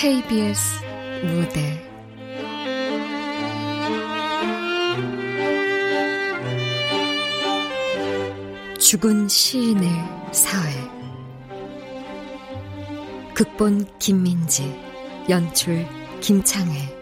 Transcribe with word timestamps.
KBS 0.00 0.60
무대. 1.24 1.84
죽은 8.78 9.26
시인의 9.26 9.90
사회. 10.30 10.72
극본 13.34 13.98
김민지 13.98 14.72
연출 15.28 15.84
김창회 16.20 16.97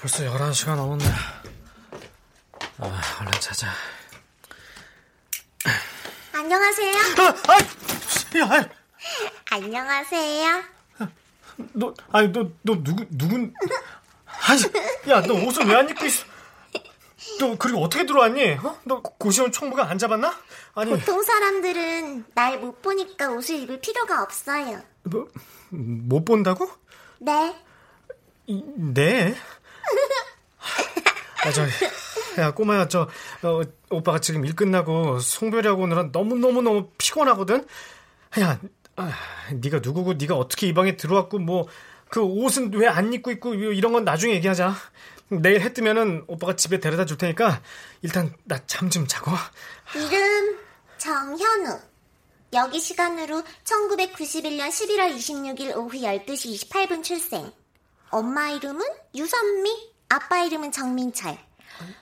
벌써 0.00 0.24
11시가 0.24 0.76
넘었네. 0.76 1.04
아, 2.78 3.00
얼른 3.20 3.32
자자. 3.40 3.68
안녕하세요. 6.32 6.92
아, 7.18 7.52
아, 7.52 8.38
야, 8.56 8.68
안녕하세요. 9.50 10.62
너, 11.72 11.94
아니, 12.12 12.28
너, 12.32 12.50
너, 12.62 12.82
누구, 12.82 13.06
누군, 13.10 13.54
아니, 14.46 14.62
야, 15.10 15.22
너 15.22 15.34
옷을 15.46 15.64
왜 15.66 15.74
안 15.74 15.88
입고 15.88 16.04
있어? 16.04 16.24
너, 17.40 17.56
그리고 17.56 17.82
어떻게 17.82 18.04
들어왔니? 18.04 18.52
어? 18.62 18.78
너 18.84 19.00
고시원 19.00 19.50
총무가 19.50 19.88
안 19.88 19.96
잡았나? 19.98 20.38
아니, 20.74 20.90
보통 20.90 21.22
사람들은 21.22 22.26
날 22.34 22.58
못 22.60 22.82
보니까 22.82 23.30
옷을 23.30 23.56
입을 23.60 23.80
필요가 23.80 24.22
없어요. 24.22 24.82
뭐, 25.04 25.28
못 25.70 26.24
본다고? 26.26 26.70
네. 27.18 27.56
이, 28.46 28.62
네. 28.76 29.34
아, 31.46 31.52
저, 31.52 31.62
야, 32.42 32.52
꼬마야, 32.52 32.88
저, 32.88 33.08
어, 33.42 33.60
오빠가 33.90 34.18
지금 34.18 34.44
일 34.44 34.54
끝나고 34.56 35.20
송별회하고 35.20 35.82
오느라 35.84 36.08
너무너무너무 36.12 36.90
피곤하거든? 36.98 37.66
야, 38.40 38.60
아, 38.96 39.12
네가 39.52 39.78
누구고 39.80 40.14
네가 40.14 40.34
어떻게 40.36 40.66
이 40.66 40.74
방에 40.74 40.96
들어왔고 40.96 41.38
뭐 41.38 41.66
그 42.08 42.20
옷은 42.22 42.72
왜 42.74 42.86
안 42.86 43.12
입고 43.12 43.32
있고 43.32 43.54
이런 43.54 43.92
건 43.92 44.04
나중에 44.04 44.34
얘기하자. 44.34 44.76
내일 45.28 45.60
해 45.60 45.72
뜨면은 45.72 46.22
오빠가 46.28 46.54
집에 46.54 46.78
데려다 46.78 47.04
줄 47.04 47.18
테니까 47.18 47.60
일단 48.02 48.32
나 48.44 48.60
잠 48.68 48.88
좀 48.90 49.08
자고. 49.08 49.32
이름 49.96 50.56
정현우. 50.98 51.80
여기 52.52 52.78
시간으로 52.78 53.42
1991년 53.64 54.68
11월 54.68 55.16
26일 55.16 55.76
오후 55.76 55.90
12시 55.98 56.68
28분 56.70 57.02
출생. 57.02 57.50
엄마 58.10 58.50
이름은 58.50 58.86
유선미, 59.16 59.90
아빠 60.08 60.42
이름은 60.42 60.72
정민철. 60.72 61.36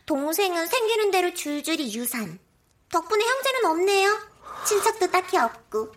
동생은 0.06 0.66
생기는 0.66 1.10
대로 1.10 1.32
줄줄이 1.34 1.94
유산. 1.94 2.38
덕분에 2.90 3.24
형제는 3.24 3.64
없네요. 3.70 4.18
친척도 4.66 5.10
딱히 5.10 5.36
없고. 5.38 5.92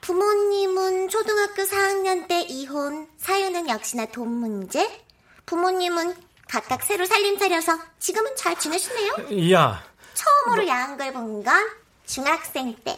부모님은 0.00 1.08
초등학교 1.08 1.62
4학년 1.64 2.28
때 2.28 2.40
이혼, 2.42 3.08
사유는 3.18 3.68
역시나 3.68 4.06
돈 4.06 4.28
문제. 4.28 5.04
부모님은 5.44 6.14
각각 6.48 6.82
새로 6.84 7.04
살림 7.04 7.38
차려서 7.38 7.78
지금은 7.98 8.34
잘 8.36 8.58
지내시네요. 8.58 9.52
야, 9.52 9.84
처음으로 10.14 10.66
야한 10.66 10.96
걸 10.96 11.12
본 11.12 11.42
건 11.44 11.68
중학생 12.06 12.74
때. 12.84 12.96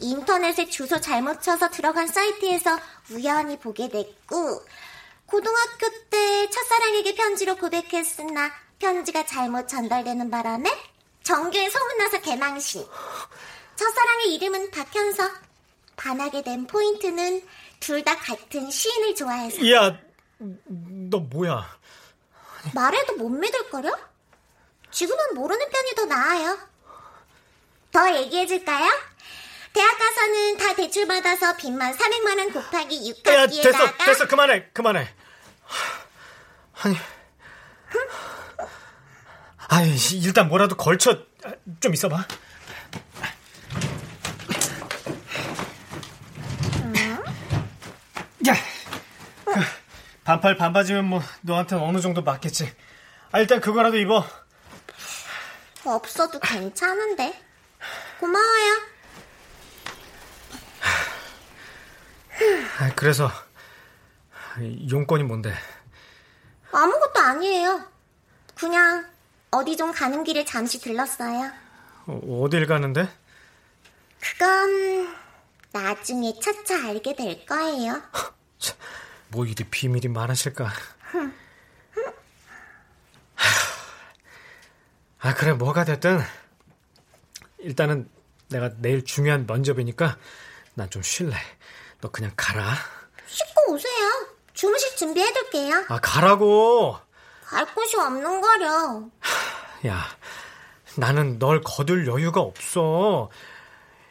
인터넷에 0.00 0.66
주소 0.68 1.00
잘못 1.00 1.42
쳐서 1.42 1.70
들어간 1.70 2.08
사이트에서 2.08 2.78
우연히 3.10 3.58
보게 3.58 3.88
됐고, 3.88 4.64
고등학교 5.30 5.88
때 6.10 6.50
첫사랑에게 6.50 7.14
편지로 7.14 7.56
고백했으나 7.56 8.50
편지가 8.80 9.26
잘못 9.26 9.68
전달되는 9.68 10.28
바람에 10.30 10.68
정규에 11.22 11.68
소문나서 11.70 12.20
개망신. 12.20 12.84
첫사랑의 13.76 14.34
이름은 14.34 14.70
박현서. 14.72 15.30
반하게 15.96 16.42
된 16.42 16.66
포인트는 16.66 17.46
둘 17.78 18.02
다 18.02 18.16
같은 18.16 18.70
시인을 18.70 19.14
좋아해서. 19.14 19.70
야, 19.70 19.98
너 20.38 21.18
뭐야? 21.18 21.78
말해도 22.74 23.16
못 23.16 23.28
믿을거려? 23.28 23.96
지금은 24.90 25.34
모르는 25.34 25.68
편이 25.70 25.94
더 25.94 26.04
나아요. 26.06 26.58
더 27.92 28.16
얘기해줄까요? 28.16 28.90
대학 29.72 29.98
가서는 29.98 30.56
다 30.56 30.74
대출받아서 30.74 31.56
빚만 31.56 31.96
400만원 31.96 32.52
곱하기 32.52 32.96
야, 33.08 33.14
6학기에다가 33.46 33.62
됐어, 33.62 34.04
됐어, 34.04 34.26
그만해, 34.26 34.70
그만해. 34.72 35.08
아니, 36.82 36.96
아니, 39.68 39.96
일단 40.22 40.48
뭐라도 40.48 40.76
걸쳐 40.76 41.18
좀 41.80 41.92
있어봐. 41.92 42.26
야, 48.48 48.54
그 49.44 49.54
반팔 50.24 50.56
반바지면 50.56 51.04
뭐 51.04 51.22
너한테는 51.42 51.84
어느 51.84 52.00
정도 52.00 52.22
맞겠지. 52.22 52.72
아, 53.32 53.38
일단 53.38 53.60
그거라도 53.60 53.98
입어. 53.98 54.24
없어도 55.84 56.40
괜찮은데. 56.40 57.40
고마워요. 58.18 58.80
아, 62.78 62.90
그래서 62.96 63.30
용건이 64.90 65.24
뭔데? 65.24 65.52
아무것도 66.72 67.20
아니에요. 67.20 67.84
그냥 68.54 69.06
어디 69.50 69.76
좀 69.76 69.92
가는 69.92 70.22
길에 70.24 70.44
잠시 70.44 70.80
들렀어요. 70.80 71.50
어, 72.06 72.42
어딜 72.44 72.66
가는데? 72.66 73.08
그건 74.20 75.14
나중에 75.72 76.34
차차 76.40 76.88
알게 76.88 77.14
될 77.16 77.44
거예요. 77.46 78.02
뭐 79.28 79.46
이리 79.46 79.64
비밀이 79.64 80.08
많으실까? 80.08 80.70
아 85.22 85.34
그래 85.34 85.52
뭐가 85.52 85.84
됐든 85.84 86.20
일단은 87.58 88.08
내가 88.48 88.70
내일 88.78 89.04
중요한 89.04 89.46
면접이니까 89.46 90.16
난 90.74 90.88
좀 90.90 91.02
쉴래. 91.02 91.36
너 92.00 92.10
그냥 92.10 92.32
가라. 92.36 92.74
씻고 93.26 93.72
오세요. 93.74 94.29
주무실 94.60 94.94
준비해둘게요. 94.94 95.86
아 95.88 95.98
가라고. 96.02 96.98
갈 97.46 97.64
곳이 97.74 97.96
없는 97.96 98.42
거려. 98.42 99.04
야 99.86 100.06
나는 100.96 101.38
널 101.38 101.62
거둘 101.62 102.06
여유가 102.06 102.42
없어. 102.42 103.30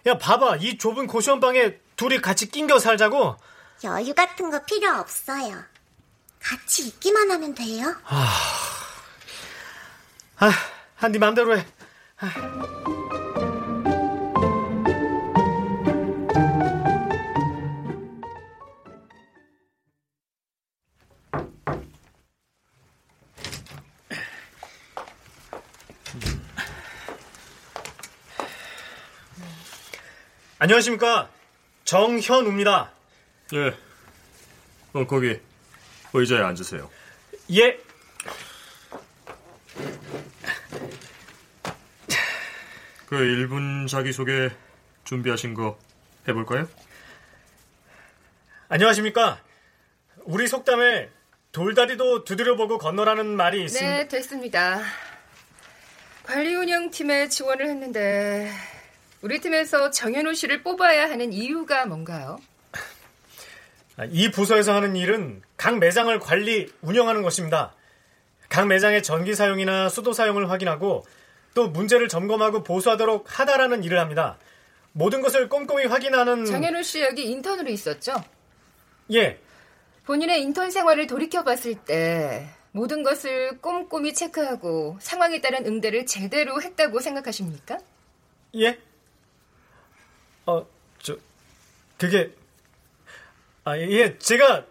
야 0.08 0.18
봐봐 0.18 0.56
이 0.56 0.80
좁은 0.80 1.06
고시원 1.06 1.40
방에 1.40 1.78
둘이 1.96 2.20
같이 2.20 2.50
낑겨 2.50 2.80
살자고. 2.80 3.38
여유 3.84 4.16
같은 4.16 4.50
거 4.50 4.66
필요 4.66 4.90
없어요. 4.94 5.56
같이 6.42 6.88
있기만 6.88 7.30
하면 7.30 7.54
돼요. 7.54 7.96
아, 8.06 8.36
아, 11.00 11.08
네 11.10 11.20
맘대로 11.20 11.60
해. 11.60 11.68
안녕하십니까. 30.62 31.30
정현우입니다. 31.86 32.92
예. 33.54 33.74
어, 34.92 35.08
거기 35.08 35.40
의자에 36.14 36.42
앉으세요. 36.42 36.90
예. 37.54 37.80
그 43.08 43.16
1분 43.16 43.88
자기소개 43.88 44.52
준비하신 45.06 45.54
거 45.54 45.80
해볼까요? 46.28 46.68
안녕하십니까? 48.68 49.42
우리 50.26 50.50
속담에 50.50 51.10
돌다리도 51.54 52.26
두드려보고 52.26 52.80
건너라는 52.80 53.28
말이 53.28 53.64
있습니다. 53.64 53.98
네, 53.98 54.08
됐습니다. 54.10 54.82
관리 56.24 56.54
운영팀에 56.54 57.30
지원을 57.30 57.66
했는데 57.70 58.52
우리 59.22 59.40
팀에서 59.42 59.90
정현우 59.90 60.34
씨를 60.34 60.64
뽑아야 60.64 61.10
하는 61.10 61.34
이유가 61.34 61.86
뭔가요? 61.86 62.40
아, 63.98 64.06
이 64.06 64.32
부서에서 64.32 64.74
하는 64.74 64.96
일은 64.96 65.42
각 65.58 65.78
매장을 65.78 66.18
관리, 66.20 66.72
운영하는 66.82 67.22
것입니다. 67.22 67.74
각 68.48 68.68
매장의 68.68 69.04
전기 69.04 69.36
사용이나 69.36 69.90
수도 69.90 70.14
사용을 70.14 70.50
확인하고 70.50 71.06
또 71.54 71.70
문제를 71.70 72.08
점검하고 72.08 72.64
보수하도록 72.64 73.26
하다라는 73.28 73.84
일을 73.84 74.00
합니다. 74.00 74.38
모든 74.94 75.22
것을 75.22 75.50
꼼꼼히 75.50 75.86
확인하는 75.86 76.46
정현우 76.46 76.82
씨 76.82 77.02
여기 77.02 77.30
인턴으로 77.30 77.70
있었죠? 77.70 78.24
예. 79.12 79.38
본인의 80.06 80.42
인턴 80.42 80.72
생활을 80.72 81.08
돌이켜 81.08 81.44
봤을 81.44 81.76
때 81.76 82.48
모든 82.72 83.04
것을 83.04 83.60
꼼꼼히 83.60 84.14
체크하고 84.14 84.98
상황에 85.02 85.42
따른 85.42 85.66
응대를 85.66 86.06
제대로 86.06 86.62
했다고 86.62 87.02
생각하십니까? 87.02 87.80
예? 88.56 88.80
어, 90.50 90.66
저, 91.00 91.16
그게, 91.98 92.34
아, 93.66 93.78
예, 93.78 94.18
제가 94.18 94.66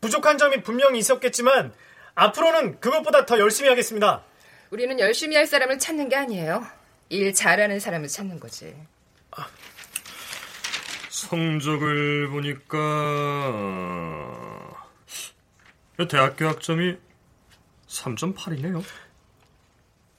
부족한 0.00 0.38
점이 0.38 0.62
분명히 0.62 0.98
있었겠지만, 0.98 1.72
앞으로는 2.16 2.80
그것보다 2.80 3.26
더 3.26 3.38
열심히 3.38 3.68
하겠습니다. 3.68 4.24
우리는 4.70 4.98
열심히 4.98 5.36
할 5.36 5.46
사람을 5.46 5.78
찾는 5.78 6.08
게 6.08 6.16
아니에요. 6.16 6.66
일 7.10 7.32
잘하는 7.32 7.78
사람을 7.78 8.08
찾는 8.08 8.40
거지. 8.40 8.74
성적을 11.10 12.28
보니까 12.28 12.78
어, 15.98 16.08
대학교 16.08 16.46
학점이 16.46 16.96
3.8이네요. 17.88 18.82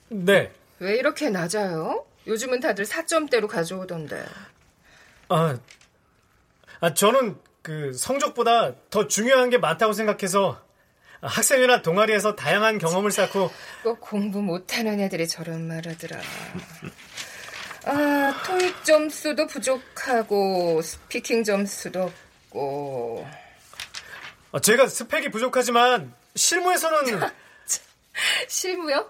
네. 0.10 0.54
왜 0.80 0.96
이렇게 0.96 1.30
낮아요? 1.30 2.06
요즘은 2.28 2.60
다들 2.60 2.86
4점대로 2.86 3.48
가져오던데. 3.48 4.26
아, 5.34 5.58
아, 6.82 6.94
저는 6.94 7.38
그 7.62 7.94
성적보다 7.94 8.74
더 8.90 9.08
중요한 9.08 9.50
게 9.50 9.58
많다고 9.58 9.94
생각해서 9.94 10.62
학생회나 11.22 11.82
동아리에서 11.82 12.36
다양한 12.36 12.80
경험을 12.80 13.12
쌓고 13.12 13.50
꼭 13.84 14.02
공부 14.02 14.42
못하는 14.42 15.00
애들이 15.00 15.28
저런 15.28 15.68
말 15.68 15.88
하더라. 15.88 16.20
아, 17.86 18.44
토익 18.46 18.84
점수도 18.84 19.48
부족하고 19.48 20.82
스피킹 20.82 21.46
점수도 21.46 22.12
없고. 22.50 23.26
어, 24.52 24.60
제가 24.60 24.88
스펙이 24.88 25.30
부족하지만 25.30 26.14
실무에서는 26.36 27.22
실무요? 28.50 29.10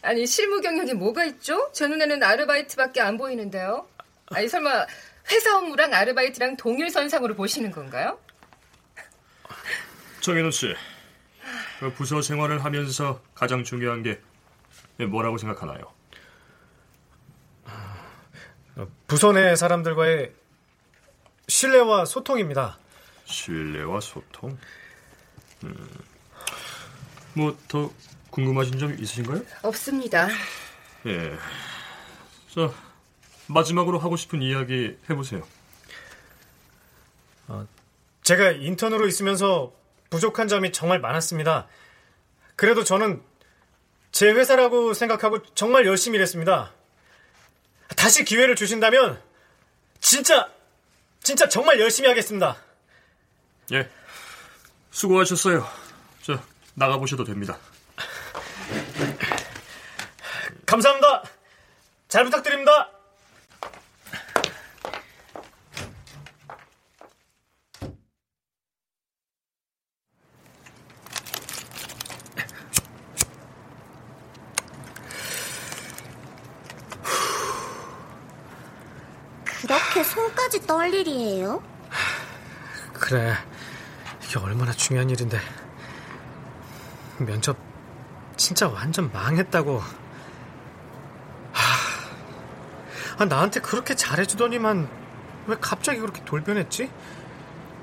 아니 0.00 0.26
실무 0.26 0.62
경력이 0.62 0.94
뭐가 0.94 1.26
있죠? 1.26 1.70
제 1.74 1.86
눈에는 1.86 2.22
아르바이트밖에 2.22 3.02
안 3.02 3.18
보이는데요. 3.18 3.86
아니 4.32 4.48
설마 4.48 4.86
회사 5.30 5.56
업무랑 5.58 5.94
아르바이트랑 5.94 6.56
동일선상으로 6.56 7.34
보시는 7.34 7.70
건가요? 7.70 8.18
정현우 10.20 10.50
씨, 10.50 10.74
그 11.78 11.92
부서 11.92 12.20
생활을 12.20 12.64
하면서 12.64 13.22
가장 13.34 13.64
중요한 13.64 14.02
게 14.02 14.20
뭐라고 15.06 15.38
생각하나요? 15.38 15.92
부서 19.06 19.32
내 19.32 19.56
사람들과의 19.56 20.32
신뢰와 21.48 22.04
소통입니다. 22.04 22.78
신뢰와 23.24 24.00
소통. 24.00 24.56
음, 25.64 25.88
뭐더 27.34 27.92
궁금하신 28.30 28.78
점 28.78 28.94
있으신가요? 28.94 29.42
없습니다. 29.62 30.28
예. 31.06 31.36
자, 32.54 32.72
마지막으로 33.50 33.98
하고 33.98 34.16
싶은 34.16 34.42
이야기 34.42 34.96
해보세요. 35.08 35.46
제가 38.22 38.52
인턴으로 38.52 39.06
있으면서 39.06 39.72
부족한 40.08 40.48
점이 40.48 40.72
정말 40.72 41.00
많았습니다. 41.00 41.66
그래도 42.56 42.84
저는 42.84 43.22
제 44.12 44.30
회사라고 44.30 44.94
생각하고 44.94 45.42
정말 45.54 45.86
열심히 45.86 46.16
일했습니다. 46.16 46.72
다시 47.96 48.24
기회를 48.24 48.56
주신다면 48.56 49.20
진짜 50.00 50.50
진짜 51.22 51.48
정말 51.48 51.80
열심히 51.80 52.08
하겠습니다. 52.08 52.56
예. 53.72 53.88
수고하셨어요. 54.90 55.66
자, 56.22 56.42
나가 56.74 56.98
보셔도 56.98 57.24
됩니다. 57.24 57.58
감사합니다. 60.66 61.24
잘 62.08 62.24
부탁드립니다. 62.24 62.90
그렇게 79.70 80.02
손까지 80.02 80.66
떨 80.66 80.92
일이에요? 80.92 81.62
그래. 82.92 83.36
이게 84.24 84.40
얼마나 84.40 84.72
중요한 84.72 85.08
일인데. 85.08 85.38
면접 87.18 87.56
진짜 88.36 88.68
완전 88.68 89.12
망했다고. 89.12 89.80
하, 91.52 91.62
아, 93.18 93.24
나한테 93.24 93.60
그렇게 93.60 93.94
잘해주더니만 93.94 94.90
왜 95.46 95.56
갑자기 95.60 96.00
그렇게 96.00 96.24
돌변했지? 96.24 96.90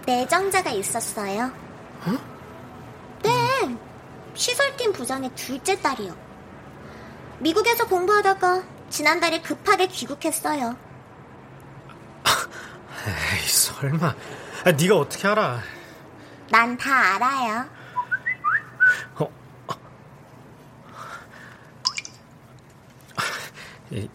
내정자가 0.06 0.72
있었어요. 0.72 1.54
네. 3.24 3.78
시설팀 4.34 4.92
부장의 4.92 5.32
둘째 5.36 5.82
딸이요. 5.82 6.14
미국에서 7.40 7.88
공부하다가 7.88 8.64
지난달에 8.90 9.42
급하게 9.42 9.88
귀국했어요. 9.88 10.76
설마. 13.80 14.16
아, 14.66 14.72
네가 14.72 14.98
어떻게 14.98 15.28
알아? 15.28 15.62
난 16.50 16.78
다 16.78 17.16
알아요. 17.16 17.66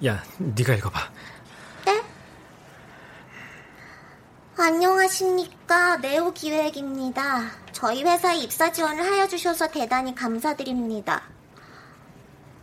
야, 0.05 0.23
네가 0.39 0.75
읽어봐. 0.75 1.11
네? 1.87 2.03
안녕하십니까. 4.59 5.97
네오 5.97 6.33
기획입니다. 6.33 7.51
저희 7.73 8.05
회사에 8.05 8.37
입사 8.37 8.71
지원을 8.71 9.03
하여 9.05 9.27
주셔서 9.27 9.69
대단히 9.69 10.15
감사드립니다. 10.15 11.23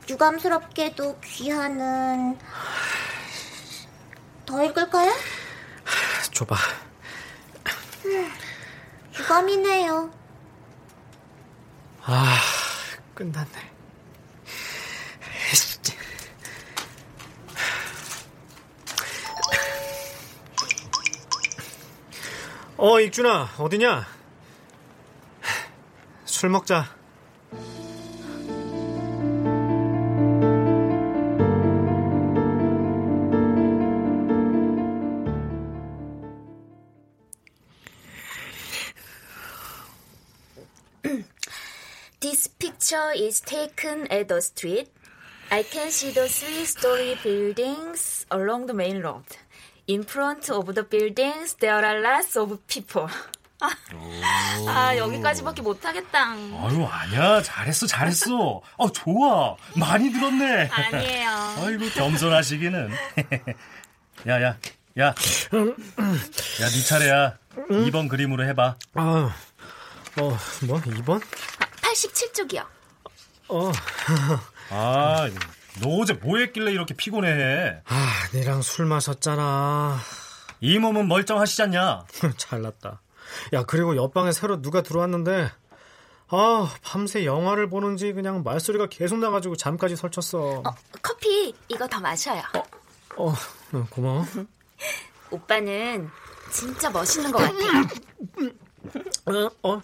유감스럽게도 0.09 1.19
귀하는 1.23 2.37
더 4.45 4.63
읽을까요? 4.63 5.11
줘봐. 6.31 6.55
유감이네요. 9.19 10.11
아, 12.03 12.37
끝났네. 13.13 13.69
어, 22.77 22.99
익준아, 23.01 23.49
어디냐? 23.57 24.07
술 26.23 26.49
먹자. 26.49 26.98
Picture 42.89 43.11
is 43.13 43.39
taken 43.41 44.07
at 44.09 44.27
the 44.27 44.41
street. 44.41 44.89
I 45.51 45.61
can 45.63 45.91
see 45.91 46.11
the 46.11 46.27
three-story 46.27 47.17
buildings 47.21 48.25
along 48.31 48.65
the 48.65 48.73
main 48.73 49.01
road. 49.01 49.25
In 49.87 50.01
front 50.03 50.49
of 50.49 50.73
the 50.73 50.83
buildings, 50.83 51.53
there 51.59 51.85
are 51.85 52.01
lots 52.01 52.35
of 52.35 52.57
people. 52.67 53.07
아, 53.61 53.69
아, 54.67 54.97
여기까지밖에 54.97 55.61
못하겠다. 55.61 56.31
아유, 56.31 56.87
아니야. 56.89 57.41
잘했어, 57.43 57.85
잘했어. 57.85 58.61
어, 58.77 58.91
좋아. 58.91 59.55
많이 59.75 60.11
들었네. 60.11 60.69
아니에요. 60.71 61.29
아이고, 61.57 61.89
겸손하시기는. 61.93 62.91
야, 64.27 64.41
야, 64.41 64.57
야. 64.97 65.05
야, 65.05 65.13
네 65.13 66.83
차례야. 66.87 67.37
2번 67.69 68.09
그림으로 68.09 68.45
해봐. 68.45 68.75
아, 68.95 69.35
어, 70.21 70.37
뭐, 70.65 70.81
2번? 70.81 71.21
87쪽이요. 71.81 72.78
어. 73.49 73.71
아, 74.69 75.29
너 75.81 75.89
어제 75.97 76.13
뭐 76.13 76.37
했길래 76.37 76.71
이렇게 76.71 76.93
피곤해? 76.93 77.81
아, 77.85 78.13
니랑 78.33 78.61
술 78.61 78.85
마셨잖아. 78.85 79.99
이 80.61 80.77
몸은 80.77 81.07
멀쩡하시잖냐? 81.07 82.05
잘났다. 82.37 83.01
야, 83.53 83.63
그리고 83.63 83.95
옆방에 83.95 84.31
새로 84.31 84.61
누가 84.61 84.81
들어왔는데, 84.81 85.51
아, 86.29 86.73
밤새 86.83 87.25
영화를 87.25 87.69
보는지 87.69 88.13
그냥 88.13 88.43
말소리가 88.43 88.87
계속 88.87 89.19
나가지고 89.19 89.55
잠까지 89.55 89.95
설쳤어. 89.95 90.61
어, 90.65 90.75
커피 91.01 91.53
이거 91.67 91.87
더 91.87 91.99
마셔요. 91.99 92.41
어, 93.17 93.29
어, 93.73 93.85
고마워. 93.89 94.25
오빠는 95.31 96.09
진짜 96.51 96.89
멋있는 96.89 97.31
것 97.31 97.39
같아. 97.39 97.55
어, 99.25 99.49
어, 99.63 99.81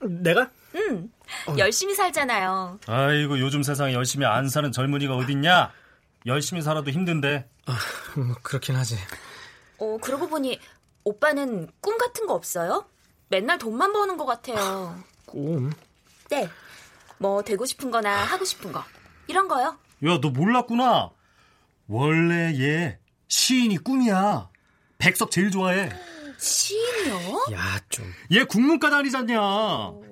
내가? 0.00 0.50
응, 0.76 1.10
열심히 1.58 1.94
살잖아요. 1.94 2.80
아이고, 2.86 3.38
요즘 3.40 3.62
세상에 3.62 3.92
열심히 3.94 4.26
안 4.26 4.48
사는 4.48 4.70
젊은이가 4.72 5.16
어딨냐? 5.16 5.72
열심히 6.26 6.62
살아도 6.62 6.90
힘든데. 6.90 7.48
아, 7.66 7.78
뭐 8.16 8.36
그렇긴 8.42 8.76
하지. 8.76 8.96
어, 9.78 9.98
그러고 10.00 10.28
보니 10.28 10.60
오빠는 11.04 11.68
꿈 11.80 11.98
같은 11.98 12.26
거 12.26 12.34
없어요? 12.34 12.86
맨날 13.28 13.58
돈만 13.58 13.92
버는 13.92 14.16
것 14.16 14.26
같아요. 14.26 15.02
꿈? 15.26 15.72
네. 16.30 16.48
뭐 17.18 17.42
되고 17.42 17.64
싶은 17.66 17.90
거나 17.90 18.24
하고 18.24 18.44
싶은 18.44 18.72
거. 18.72 18.84
이런 19.26 19.48
거요. 19.48 19.78
야, 20.04 20.18
너 20.20 20.30
몰랐구나. 20.30 21.10
원래 21.88 22.52
얘 22.58 22.98
시인이 23.28 23.78
꿈이야. 23.78 24.48
백석 24.98 25.30
제일 25.30 25.50
좋아해. 25.50 25.90
시인이요? 26.38 27.46
야, 27.52 27.80
좀. 27.92 28.12
얘 28.32 28.42
국문과 28.42 28.90
다니잖냐. 28.90 29.38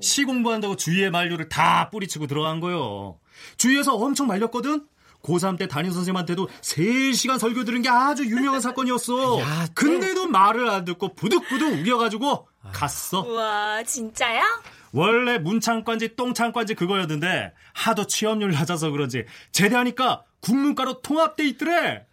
시 0.00 0.25
공부한다고 0.25 0.76
주위의 0.76 1.10
만류를 1.10 1.49
다 1.49 1.90
뿌리치고 1.90 2.28
들어간 2.28 2.60
거요. 2.60 3.18
주위에서 3.56 3.96
엄청 3.96 4.28
말렸거든? 4.28 4.87
고3 5.22 5.58
때 5.58 5.66
담임 5.66 5.90
선생님한테도 5.92 6.49
3시간 6.62 7.38
설교 7.38 7.64
들은 7.64 7.82
게 7.82 7.88
아주 7.88 8.25
유명한 8.25 8.60
사건이었어. 8.60 9.40
야, 9.40 9.66
근데도 9.75 10.28
말을 10.28 10.68
안 10.70 10.84
듣고 10.84 11.14
부득부득 11.14 11.80
우겨가지고 11.80 12.49
갔어. 12.72 13.20
우와, 13.22 13.82
진짜요? 13.82 14.42
원래 14.92 15.38
문창과인지 15.38 16.16
똥창과인지 16.16 16.75
그거였는데 16.75 17.52
하도 17.75 18.06
취업률 18.06 18.52
낮아서 18.52 18.90
그런지 18.90 19.25
제대하니까 19.52 20.25
국문과로 20.40 21.00
통합돼 21.02 21.46
있더래. 21.49 22.06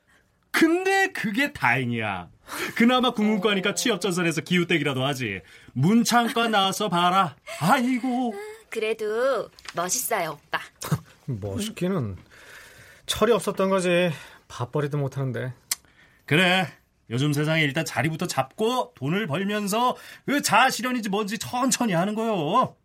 근데 0.52 1.12
그게 1.12 1.54
다행이야. 1.54 2.30
그나마 2.76 3.12
국문과니까 3.12 3.76
취업 3.76 4.02
전선에서 4.02 4.42
기우때기라도 4.42 5.04
하지. 5.04 5.42
문창과 5.78 6.48
나와서 6.48 6.90
봐라. 6.90 7.36
아이고. 7.60 8.34
그래도 8.68 9.48
멋있어요, 9.76 10.32
오빠. 10.32 10.60
멋있기는 11.26 12.18
철이 13.06 13.32
없었던 13.32 13.70
거지. 13.70 14.12
밥벌이도 14.48 14.98
못하는데. 14.98 15.54
그래. 16.26 16.68
요즘 17.12 17.32
세상에 17.32 17.62
일단 17.62 17.86
자리부터 17.86 18.26
잡고 18.26 18.94
돈을 18.96 19.28
벌면서 19.28 19.96
그 20.26 20.42
자아실현인지 20.42 21.10
뭔지 21.10 21.38
천천히 21.38 21.94
하는 21.94 22.16
거요. 22.16 22.76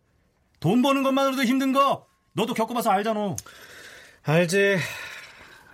돈 0.59 0.81
버는 0.83 1.01
것만으로도 1.03 1.43
힘든 1.43 1.73
거 1.73 2.05
너도 2.33 2.53
겪어봐서 2.53 2.91
알잖아. 2.91 3.35
알지. 4.21 4.77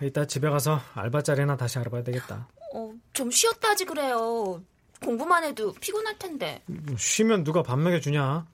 이따 0.02 0.24
집에 0.26 0.48
가서 0.48 0.80
알바자리나 0.94 1.58
다시 1.58 1.78
알아봐야 1.78 2.02
되겠다. 2.02 2.48
어, 2.74 2.92
좀 3.12 3.30
쉬었다 3.30 3.68
하지 3.68 3.84
그래요. 3.84 4.62
공부만 5.04 5.44
해도 5.44 5.72
피곤할 5.80 6.18
텐데. 6.18 6.62
쉬면 6.96 7.44
누가 7.44 7.62
밥 7.62 7.78
먹여주냐? 7.78 8.20
야, 8.22 8.46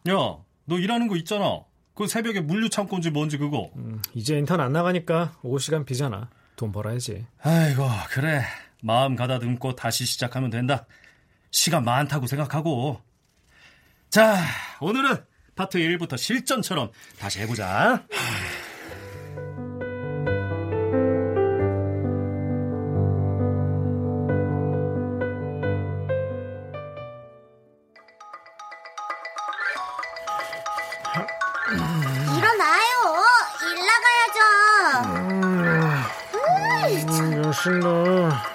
너 0.64 0.78
일하는 0.78 1.08
거 1.08 1.16
있잖아. 1.16 1.60
그 1.94 2.06
새벽에 2.06 2.40
물류 2.40 2.68
창고인지 2.68 3.10
뭔지 3.10 3.38
그거. 3.38 3.70
음, 3.76 4.00
이제 4.14 4.38
인턴 4.38 4.60
안 4.60 4.72
나가니까 4.72 5.36
오후 5.42 5.58
시간 5.58 5.84
비잖아. 5.84 6.28
돈 6.56 6.72
벌어야지. 6.72 7.26
아이고, 7.42 7.86
그래. 8.10 8.42
마음 8.82 9.16
가다듬고 9.16 9.74
다시 9.76 10.04
시작하면 10.04 10.50
된다. 10.50 10.86
시간 11.50 11.84
많다고 11.84 12.26
생각하고. 12.26 13.00
자, 14.10 14.36
오늘은 14.80 15.16
파트 15.54 15.78
1부터 15.78 16.16
실전처럼 16.18 16.90
다시 17.18 17.40
해보자. 17.40 18.04
음, 37.46 37.50
몇 37.50 37.52
시인데? 37.52 37.86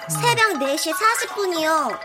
새벽 0.08 0.58
4시 0.60 0.92
40분이요. 0.92 1.98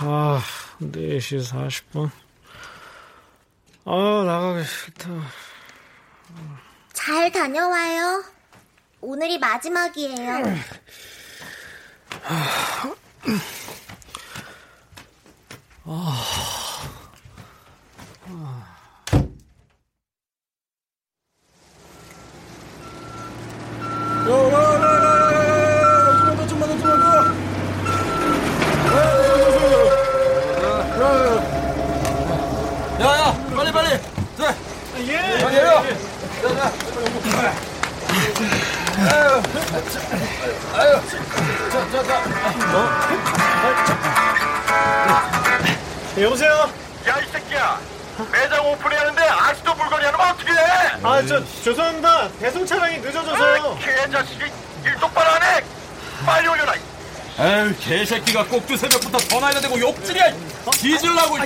아, 0.00 0.42
4시 0.80 1.40
40분. 1.52 2.10
아, 3.84 4.24
나가기 4.26 4.64
싫다. 4.64 5.08
잘 6.92 7.30
다녀와요. 7.30 8.24
오늘이 9.00 9.38
마지막이에요. 9.38 10.42
예. 46.16 46.22
여보세요? 46.22 46.70
야, 47.08 47.18
이 47.18 47.26
새끼야! 47.32 47.99
매장 48.30 48.66
오픈해야하는데 48.66 49.22
아직도 49.22 49.74
물건이 49.74 50.06
안 50.06 50.14
오면 50.14 50.28
어떻게 50.30 50.52
해? 50.52 50.56
아, 51.02 51.22
저, 51.26 51.42
죄송합니다. 51.62 52.28
배송 52.40 52.66
차량이 52.66 52.98
늦어져서요. 52.98 53.78
개자식이 53.80 54.44
일 54.84 54.94
똑바로 54.96 55.30
안 55.30 55.42
해! 55.42 55.64
빨리 56.26 56.48
올려라! 56.48 56.74
에휴 57.38 57.74
개새끼가 57.78 58.44
꼭두 58.44 58.76
새벽부터 58.76 59.16
전화해야 59.18 59.60
되고 59.60 59.78
욕질이야 59.80 60.26
뒤질라고 60.72 61.38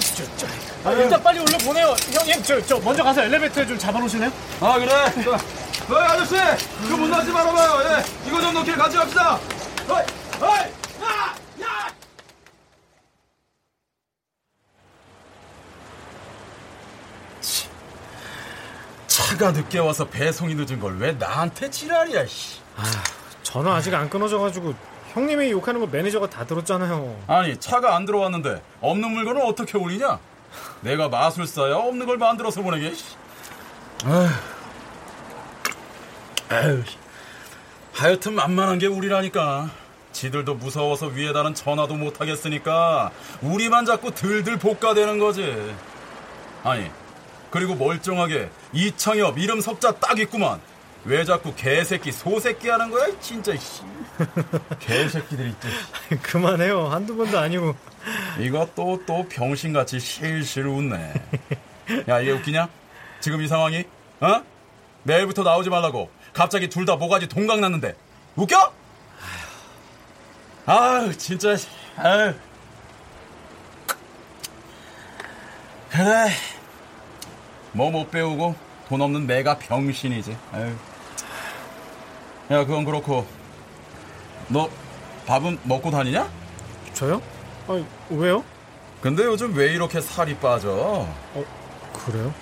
아, 0.85 0.91
일단 0.91 1.23
빨리 1.23 1.39
올려 1.39 1.57
보내요. 1.59 1.95
형님, 2.13 2.43
저, 2.43 2.61
저, 2.67 2.79
먼저 2.81 3.05
가서 3.05 3.23
엘리베이터에 3.23 3.65
좀 3.67 3.79
잡아놓으실래요? 3.79 4.31
아 4.61 4.75
그래 4.79 4.89
자, 4.89 5.39
어이 5.95 6.03
아저씨 6.03 6.35
그문 6.89 7.11
닫지 7.11 7.31
말아봐요 7.31 7.99
예 7.99 8.05
이거 8.27 8.41
좀 8.41 8.55
넣게 8.55 8.73
같이 8.73 8.97
갑시다 8.97 9.39
어이 9.89 10.03
어이 10.41 10.59
야! 11.03 11.35
야! 11.63 11.89
차가 19.25 19.51
늦게 19.53 19.79
와서 19.79 20.05
배송이 20.07 20.55
늦은 20.55 20.79
걸 20.81 20.97
왜 20.99 21.13
나한테 21.13 21.71
지랄이야 21.71 22.27
씨. 22.27 22.61
전화 23.43 23.75
아직 23.77 23.95
안 23.95 24.09
끊어져가지고 24.11 24.75
형님이 25.13 25.51
욕하는 25.53 25.81
거 25.81 25.87
매니저가 25.87 26.29
다 26.31 26.45
들었잖아요. 26.45 27.25
아니 27.27 27.57
차가 27.59 27.97
안 27.97 28.05
들어왔는데 28.05 28.63
없는 28.81 29.11
물건을 29.11 29.43
어떻게 29.43 29.79
올리냐? 29.79 30.19
내가 30.83 31.09
마술사야 31.09 31.75
없는 31.77 32.07
걸 32.07 32.19
만들어서 32.19 32.63
보내게. 32.63 32.95
씨. 32.95 33.05
아휴. 36.51 36.83
하여튼 37.93 38.35
만만한 38.35 38.79
게 38.79 38.87
우리라니까. 38.87 39.71
지들도 40.13 40.55
무서워서 40.55 41.07
위에다는 41.07 41.55
전화도 41.55 41.95
못 41.97 42.21
하겠으니까 42.21 43.11
우리만 43.43 43.85
자꾸 43.85 44.15
들들 44.15 44.59
볶아대는 44.59 45.19
거지. 45.19 45.75
아니 46.63 46.89
그리고 47.55 47.77
멀쩡하게 47.77 48.51
이창엽 48.73 49.39
이름 49.39 49.61
석자 49.61 49.93
딱 50.01 50.19
있구만. 50.19 50.61
왜 51.05 51.25
자꾸 51.25 51.55
개새끼 51.55 52.11
소새끼 52.11 52.69
하는 52.69 52.91
거야 52.91 53.07
진짜 53.21 53.57
씨. 53.57 53.83
개새끼들이 54.81 55.55
또. 55.61 55.69
그만해요. 56.21 56.89
한두 56.89 57.15
번도 57.15 57.39
아니고. 57.39 57.77
이거 58.41 58.69
또, 58.75 59.01
또 59.07 59.25
병신같이 59.29 60.01
실실 60.01 60.67
웃네. 60.67 61.15
야, 62.09 62.19
이게 62.19 62.33
웃기냐? 62.33 62.69
지금 63.21 63.41
이 63.41 63.47
상황이? 63.47 63.85
어? 64.19 64.43
내일부터 65.05 65.45
나오지 65.45 65.71
말라고. 65.71 66.11
갑자기 66.33 66.69
둘 66.69 66.85
다 66.87 66.97
모가지 66.97 67.29
동강 67.29 67.61
났는데. 67.61 67.95
웃겨? 68.35 68.73
아유, 70.67 71.17
진짜. 71.17 71.55
아유. 71.99 72.35
그래. 75.93 76.33
뭐 77.75 77.91
못 77.91 78.11
배우고 78.11 78.55
돈 78.89 79.01
없는 79.03 79.27
내가 79.27 79.59
병신이지. 79.59 80.37
아유. 80.53 80.73
야, 82.51 82.65
그건 82.65 82.85
그렇고. 82.85 83.27
너 84.49 84.69
밥은 85.27 85.59
먹고 85.65 85.91
다니냐? 85.91 86.29
저요? 86.93 87.21
아, 87.67 87.83
왜요? 88.11 88.45
근데 89.01 89.25
요즘 89.25 89.55
왜 89.55 89.73
이렇게 89.73 90.01
살이 90.01 90.37
빠져? 90.37 90.71
어, 90.71 91.45
그래요? 92.07 92.33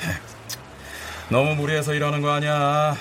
너무 1.30 1.54
무리해서 1.54 1.94
이러는 1.94 2.20
거 2.22 2.30
아니야. 2.30 2.96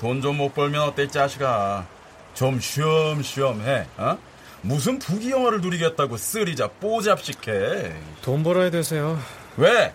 돈 0.00 0.20
좀 0.22 0.36
못 0.36 0.54
벌면 0.54 0.80
어때, 0.82 1.04
이 1.04 1.08
자식아. 1.08 1.86
좀 2.34 2.60
쉬엄쉬엄 2.60 3.62
해, 3.62 3.86
어? 3.98 4.16
무슨 4.62 4.98
부귀영화를 4.98 5.60
누리겠다고 5.60 6.16
쓰리자 6.16 6.68
뽀잡식해. 6.80 7.92
돈 8.22 8.42
벌어야 8.42 8.70
되세요. 8.70 9.18
왜? 9.56 9.92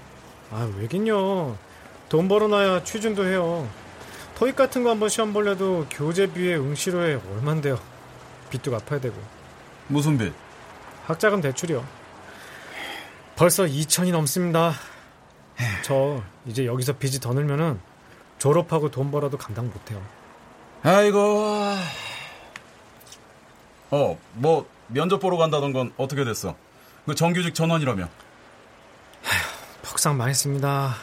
아, 0.51 0.71
왜긴요. 0.77 1.57
돈 2.09 2.27
벌어놔야 2.27 2.83
취준도 2.83 3.25
해요. 3.25 3.67
토익 4.35 4.55
같은 4.55 4.83
거 4.83 4.89
한번 4.89 5.09
시험 5.09 5.33
보려도 5.33 5.87
교재비에 5.89 6.55
응시료에 6.55 7.15
얼만데요. 7.15 7.79
빚도 8.49 8.71
갚아야 8.71 8.99
되고. 8.99 9.15
무슨 9.87 10.17
빚? 10.17 10.33
학자금 11.07 11.41
대출이요. 11.41 11.85
벌써 13.35 13.63
2천이 13.63 14.11
넘습니다. 14.11 14.73
저 15.83 16.21
이제 16.45 16.65
여기서 16.65 16.93
빚이 16.97 17.19
더 17.19 17.33
늘면은 17.33 17.79
졸업하고 18.37 18.91
돈 18.91 19.11
벌어도 19.11 19.37
감당 19.37 19.67
못해요. 19.67 20.01
아이고. 20.83 21.77
어, 23.91 24.17
뭐 24.33 24.67
면접 24.87 25.19
보러 25.19 25.37
간다던 25.37 25.73
건 25.73 25.93
어떻게 25.97 26.23
됐어? 26.23 26.55
그 27.05 27.15
정규직 27.15 27.55
전원이라며. 27.55 28.09
퍽상 30.05 30.17
망했습니다. 30.17 30.93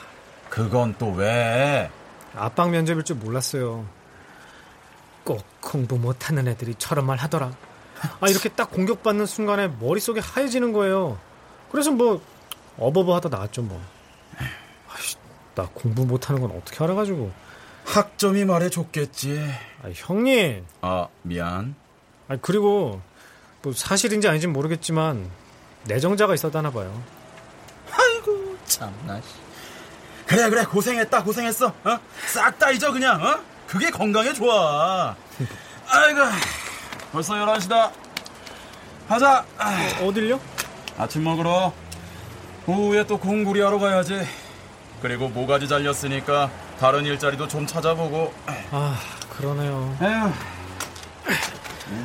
그건 0.48 0.94
또 0.96 1.10
왜? 1.10 1.90
압박 2.36 2.70
면접일 2.70 3.02
줄 3.02 3.16
몰랐어요. 3.16 3.84
꼭 5.24 5.44
공부 5.60 5.98
못하는 5.98 6.46
애들이 6.46 6.76
저런 6.76 7.06
말 7.06 7.18
하더라. 7.18 7.50
아 8.20 8.28
이렇게 8.28 8.48
딱 8.48 8.70
공격받는 8.70 9.26
순간에 9.26 9.66
머릿속이 9.66 10.20
하얘지는 10.20 10.72
거예요. 10.72 11.18
그래서 11.72 11.90
뭐 11.90 12.22
어버버 12.78 13.16
하다 13.16 13.28
나왔죠 13.28 13.62
뭐. 13.62 13.82
아이씨, 14.94 15.16
나 15.56 15.68
공부 15.74 16.06
못하는 16.06 16.40
건 16.40 16.52
어떻게 16.52 16.84
알아가지고. 16.84 17.32
학점이 17.84 18.44
말해줬겠지. 18.44 19.52
아, 19.82 19.90
형님. 19.92 20.64
아 20.80 21.08
미안. 21.22 21.74
아 22.28 22.36
그리고 22.40 23.00
뭐 23.62 23.72
사실인지 23.72 24.28
아닌지 24.28 24.46
모르겠지만 24.46 25.28
내정자가 25.88 26.34
있었다나 26.34 26.70
봐요. 26.70 27.21
참나. 28.82 29.20
그래 30.26 30.50
그래 30.50 30.64
고생했다 30.64 31.22
고생했어. 31.22 31.66
어? 31.66 31.98
싹다 32.26 32.70
잊어 32.72 32.90
그냥. 32.90 33.22
어? 33.22 33.40
그게 33.68 33.90
건강에 33.90 34.32
좋아. 34.32 35.14
아이고 35.88 36.20
벌써 37.12 37.34
11시다. 37.34 37.92
가자. 39.08 39.44
어, 40.00 40.12
딜요 40.12 40.40
아침 40.98 41.22
먹으러. 41.22 41.72
오후에 42.66 43.06
또 43.06 43.18
공구리 43.18 43.60
하러 43.60 43.78
가야지. 43.78 44.26
그리고 45.00 45.28
모가지 45.28 45.68
잘렸으니까 45.68 46.50
다른 46.80 47.04
일자리도 47.04 47.46
좀 47.48 47.66
찾아보고. 47.66 48.34
아 48.72 48.98
그러네요. 49.30 49.96
에휴. 50.02 50.32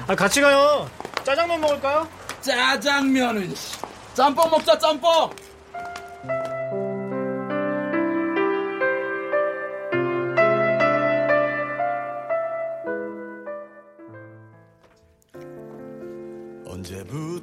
아 0.07 0.15
같이 0.15 0.41
가요. 0.41 0.89
짜장면 1.24 1.60
먹을까요? 1.62 2.07
짜장면은 2.41 3.53
짬뽕 4.13 4.50
먹자 4.51 4.77
짬뽕. 4.77 5.31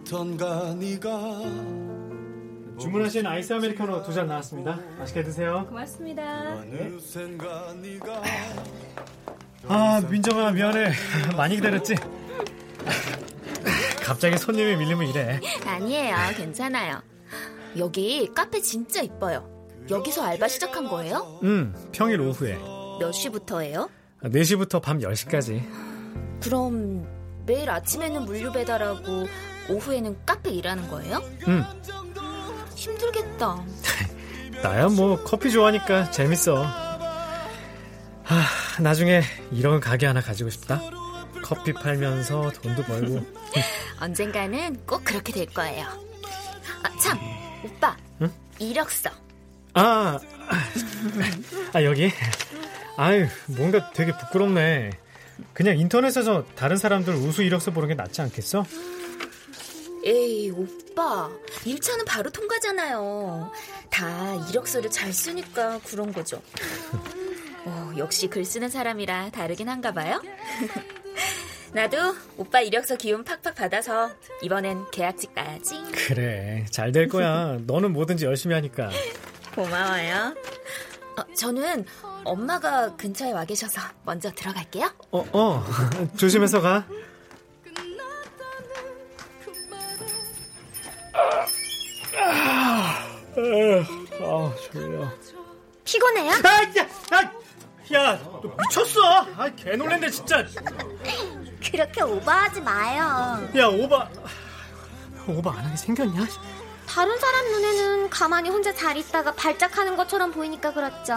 언제부턴가 0.09 0.75
네가 0.75 1.40
주문하신 2.79 3.27
아이스 3.27 3.53
아메리카노 3.55 4.03
두 4.03 4.12
잔 4.12 4.27
나왔습니다. 4.27 4.79
맛있게 4.99 5.23
드세요. 5.25 5.64
고맙습니다. 5.69 6.62
네가 6.64 8.23
아 9.69 10.01
민정아 10.09 10.51
미안해. 10.53 10.93
많이 11.37 11.57
기다렸지? 11.57 11.95
갑자기 14.05 14.37
손님이 14.37 14.77
밀리면 14.77 15.09
이래. 15.09 15.40
아니에요. 15.67 16.17
괜찮아요. 16.37 17.01
여기 17.79 18.31
카페 18.35 18.61
진짜 18.61 19.01
이뻐요. 19.03 19.51
여기서 19.90 20.23
알바 20.25 20.49
시작한 20.49 20.88
거예요? 20.88 21.40
음 21.43 21.75
평일 21.93 22.21
오후에 22.21 22.59
몇 23.01 23.12
시부터예요? 23.12 23.88
4시부터 24.23 24.81
밤 24.83 24.99
10시까지. 24.99 25.62
그럼 26.43 27.07
매일 27.47 27.69
아침에는 27.71 28.25
물류 28.25 28.53
배달하고 28.53 29.27
오후에는 29.68 30.16
카페 30.27 30.50
일하는 30.50 30.88
거예요? 30.88 31.22
음 31.48 31.64
힘들겠다. 32.74 33.64
나야 34.62 34.88
뭐 34.88 35.22
커피 35.22 35.50
좋아하니까 35.50 36.11
재밌어. 36.11 36.64
아, 38.27 38.46
나중에 38.81 39.22
이런 39.53 39.81
가게 39.81 40.07
하나 40.07 40.20
가지고 40.20 40.50
싶다. 40.50 40.81
커피 41.42 41.72
팔면서 41.72 42.50
돈도 42.62 42.83
벌고. 42.85 43.20
언젠가는 44.00 44.87
꼭 44.87 45.05
그렇게 45.05 45.33
될 45.33 45.46
거예요. 45.46 45.85
아, 46.83 46.98
참, 46.98 47.18
오빠. 47.64 47.96
응? 48.22 48.33
이력서. 48.59 49.11
아, 49.74 50.18
아 51.72 51.83
여기. 51.83 52.11
아유, 52.96 53.27
뭔가 53.46 53.90
되게 53.92 54.12
부끄럽네. 54.16 54.90
그냥 55.53 55.79
인터넷에서 55.79 56.44
다른 56.55 56.77
사람들 56.77 57.14
우수 57.14 57.42
이력서 57.42 57.72
보는 57.72 57.88
게 57.88 57.94
낫지 57.94 58.22
않겠어? 58.22 58.64
에이, 60.05 60.51
오빠. 60.51 61.31
1차는 61.64 62.05
바로 62.07 62.31
통과잖아요. 62.31 63.51
다 63.90 64.35
이력서를 64.51 64.90
잘 64.90 65.12
쓰니까 65.12 65.81
그런 65.87 66.12
거죠. 66.12 66.43
어, 67.64 67.93
역시 67.97 68.29
글 68.29 68.45
쓰는 68.45 68.69
사람이라 68.69 69.31
다르긴 69.31 69.69
한가 69.69 69.93
봐요. 69.93 70.21
나도 71.73 71.97
오빠 72.37 72.61
이력서 72.61 72.97
기운 72.97 73.25
팍팍 73.25 73.55
받아서 73.55 74.11
이번엔 74.43 74.90
계약직 74.93 75.35
가야지. 75.35 75.83
그래, 76.07 76.64
잘 76.71 76.93
될 76.93 77.09
거야. 77.09 77.59
너는 77.67 77.93
뭐든지 77.93 78.27
열심히 78.27 78.55
하니까. 78.55 78.90
고마워요. 79.55 80.35
어, 81.17 81.35
저는 81.37 81.85
엄마가 82.25 82.95
근처에 82.97 83.33
와 83.33 83.45
계셔서 83.45 83.81
먼저 84.05 84.31
들어갈게요. 84.33 84.93
어, 85.11 85.25
어. 85.33 85.64
조심해서 86.17 86.61
가. 86.61 86.87
아, 93.37 94.55
졸려. 94.73 95.09
피곤해요? 95.85 96.33
아, 96.33 96.63
야, 96.79 96.89
아, 97.11 97.33
야, 97.95 98.19
너 98.23 98.43
미쳤어? 98.63 99.01
아, 99.37 99.49
개 99.57 99.77
놀랜데 99.77 100.11
진짜. 100.11 100.45
그렇게 101.71 102.03
오버하지 102.03 102.61
마요. 102.61 103.49
야, 103.57 103.67
오바, 103.67 104.09
오바 105.29 105.51
안 105.59 105.65
하게 105.65 105.77
생겼냐? 105.77 106.27
다른 106.89 107.19
사람 107.19 107.47
눈에는 107.51 108.11
가만히 108.11 108.51
혼자 108.51 108.73
잘 108.73 108.97
있다가 108.97 109.33
발작하는 109.35 109.97
것처럼 109.97 110.33
보이니까 110.33 110.73
그렇죠. 110.73 111.15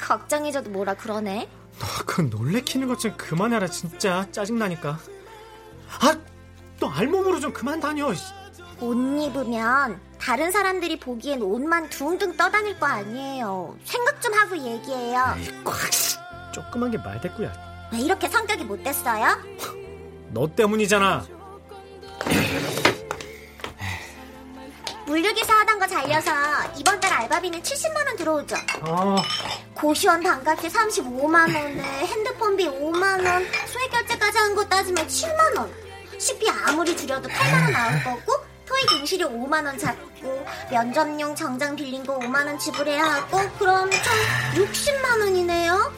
걱정해줘도 0.00 0.70
뭐라 0.70 0.94
그러네. 0.94 1.48
너그 1.78 2.22
놀래키는 2.22 2.88
것 2.88 2.98
좀 2.98 3.16
그만해라 3.16 3.66
진짜 3.68 4.26
짜증 4.32 4.58
나니까. 4.58 4.98
아, 6.00 6.16
너 6.80 6.88
알몸으로 6.90 7.40
좀 7.40 7.52
그만 7.52 7.78
다녀. 7.80 8.12
옷 8.80 8.94
입으면 8.96 10.00
다른 10.20 10.50
사람들이 10.50 10.98
보기엔 10.98 11.42
옷만 11.42 11.88
둥둥 11.90 12.36
떠다닐 12.36 12.78
거 12.78 12.86
아니에요. 12.86 13.76
생각 13.84 14.20
좀 14.20 14.32
하고 14.34 14.56
얘기해요. 14.56 15.34
꽉 15.64 16.52
조그만 16.52 16.90
게 16.90 16.98
말대꾸야. 16.98 17.52
왜 17.92 17.98
이렇게 17.98 18.28
성격이 18.28 18.64
못됐어요? 18.64 19.36
너 20.30 20.48
때문이잖아. 20.54 21.26
물류기사 25.06 25.52
하던 25.60 25.78
거 25.78 25.86
잘려서 25.86 26.30
이번 26.78 26.98
달 26.98 27.12
알바비는 27.12 27.60
70만 27.62 28.06
원 28.06 28.16
들어오죠. 28.16 28.56
아, 28.82 29.16
고시원 29.74 30.22
반값이 30.22 30.68
35만 30.68 31.54
원에 31.54 31.82
핸드폰비 32.06 32.66
5만 32.68 33.24
원, 33.26 33.46
소액 33.66 33.90
결제까지 33.90 34.38
한 34.38 34.54
거 34.54 34.64
따지면 34.64 35.06
7만 35.06 35.58
원. 35.58 35.70
식비 36.18 36.48
아무리 36.48 36.96
줄여도 36.96 37.28
8만 37.28 37.62
원 37.64 37.72
나올 37.72 38.02
거고 38.02 38.32
토익 38.66 38.92
응시료 39.00 39.28
5만 39.28 39.64
원 39.66 39.78
잡고 39.78 40.46
면접용 40.70 41.34
정장 41.34 41.76
빌린 41.76 42.04
거 42.04 42.18
5만 42.18 42.46
원 42.46 42.58
지불해야 42.58 43.04
하고 43.04 43.38
그럼 43.58 43.90
총 43.90 44.64
60만 44.64 45.20
원이네요. 45.20 45.92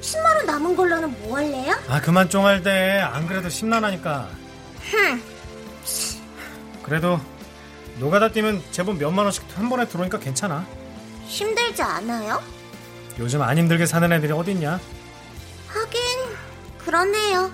10만 0.00 0.36
원 0.36 0.46
남은 0.46 0.76
걸로는 0.76 1.10
뭐 1.22 1.36
할래요? 1.36 1.74
아 1.88 2.00
그만 2.00 2.28
쫑할 2.30 2.62
때안 2.62 3.26
그래도 3.26 3.48
심란하니까 3.48 4.28
흠, 4.90 5.22
그래도 6.82 7.20
노가다 7.98 8.30
뛰면 8.30 8.62
제법 8.70 8.96
몇만 8.98 9.24
원씩 9.24 9.44
한 9.56 9.68
번에 9.68 9.86
들어오니까 9.88 10.18
괜찮아. 10.18 10.64
힘들지 11.26 11.82
않아요? 11.82 12.40
요즘 13.18 13.42
안 13.42 13.58
힘들게 13.58 13.84
사는 13.86 14.10
애들이 14.12 14.32
어딨냐? 14.32 14.78
하긴 15.68 16.00
그렇네요. 16.78 17.50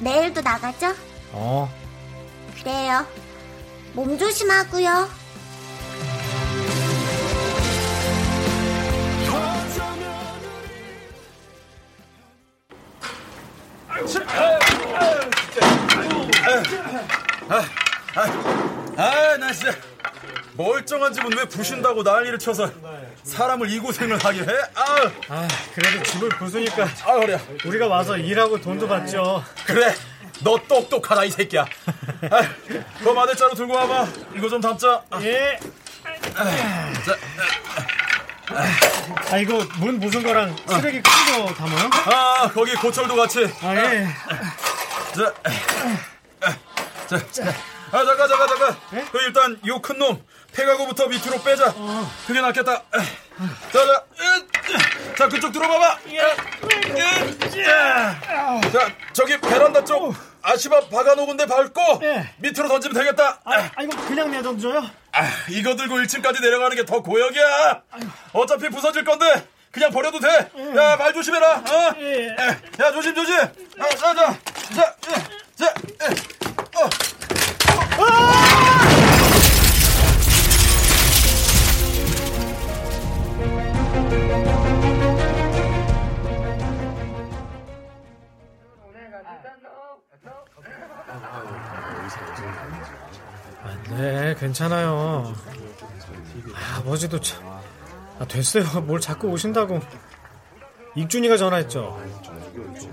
내일도 0.00 0.40
나가죠? 0.40 0.94
어, 1.32 1.70
그래요. 2.58 3.04
몸 3.98 4.16
조심하고요. 4.16 5.08
아, 18.96 19.36
나 19.36 19.52
진짜 19.52 19.76
멀쩡한 20.52 21.12
집은 21.12 21.36
왜 21.36 21.44
부신다고 21.46 22.04
난리를 22.04 22.38
쳐서 22.38 22.70
사람을 23.24 23.68
이 23.68 23.80
고생을 23.80 24.16
하게 24.24 24.42
해? 24.42 24.46
아, 24.76 25.10
아 25.28 25.48
그래도 25.74 26.04
집을 26.04 26.28
부수니까 26.28 26.84
아, 26.84 27.14
허리야. 27.14 27.40
우리가 27.64 27.88
와서 27.88 28.16
일하고 28.16 28.60
돈도 28.60 28.86
받죠. 28.86 29.42
그래, 29.66 29.92
너 30.44 30.56
똑똑하다 30.68 31.24
이 31.24 31.30
새끼야. 31.32 31.66
아, 32.30 32.40
그 33.02 33.08
마대자루 33.08 33.54
들고 33.54 33.74
와봐. 33.74 34.06
이거 34.36 34.48
좀 34.48 34.60
담자. 34.60 35.02
예. 35.22 35.58
자, 37.04 37.16
아 39.30 39.36
이거 39.38 39.64
문 39.78 40.00
부순 40.00 40.22
거랑 40.22 40.56
쓰레기 40.66 41.00
큰 41.02 41.10
거 41.44 41.52
담아요? 41.54 41.90
아, 42.06 42.48
거기 42.52 42.74
고철도 42.74 43.14
같이. 43.14 43.44
아 43.62 43.74
예. 43.76 44.08
자, 45.14 45.34
자, 47.08 47.18
자. 47.30 47.44
아, 47.90 48.04
잠깐, 48.04 48.28
잠깐, 48.28 48.48
잠깐. 48.48 48.76
그 49.10 49.18
일단 49.22 49.58
요 49.66 49.80
큰 49.80 49.98
놈 49.98 50.22
폐가구부터 50.52 51.06
밑으로 51.08 51.40
빼자. 51.42 51.74
그게 52.26 52.40
낫겠다. 52.40 52.82
자, 53.72 54.04
자, 55.16 55.28
그쪽 55.28 55.52
들어봐봐. 55.52 55.98
으, 56.06 57.52
자, 58.72 58.88
저기 59.12 59.38
베란다 59.40 59.84
쪽 59.84 60.14
아시바 60.42 60.88
박아놓은 60.88 61.36
데 61.36 61.46
밟고 61.46 62.00
밑으로 62.38 62.68
던지면 62.68 62.94
되겠다. 62.94 63.40
아, 63.44 63.70
아 63.74 63.82
이거 63.82 63.96
그냥 64.06 64.30
내던져요? 64.30 64.78
아, 65.12 65.28
이거 65.50 65.74
들고 65.76 65.96
1층까지 65.96 66.40
내려가는 66.40 66.76
게 66.76 66.84
더 66.84 67.02
고역이야. 67.02 67.82
어차피 68.32 68.68
부서질 68.68 69.04
건데 69.04 69.46
그냥 69.70 69.90
버려도 69.90 70.18
돼. 70.20 70.28
야, 70.76 70.96
말 70.96 71.12
조심해라. 71.12 71.56
어? 71.56 71.94
야, 72.80 72.92
조심, 72.92 73.14
조심. 73.14 73.34
아, 73.36 73.88
자, 73.96 74.14
자, 74.14 74.38
자, 74.74 74.94
자, 75.56 75.74
자, 75.74 75.74
어. 76.80 76.88
네, 93.90 94.34
괜찮아요. 94.38 95.34
아, 96.54 96.78
아버지도 96.78 97.20
참. 97.20 97.42
아, 98.18 98.24
됐어요. 98.26 98.64
뭘 98.82 99.00
자꾸 99.00 99.28
오신다고. 99.28 99.80
익준이가 100.96 101.36
전화했죠. 101.36 102.00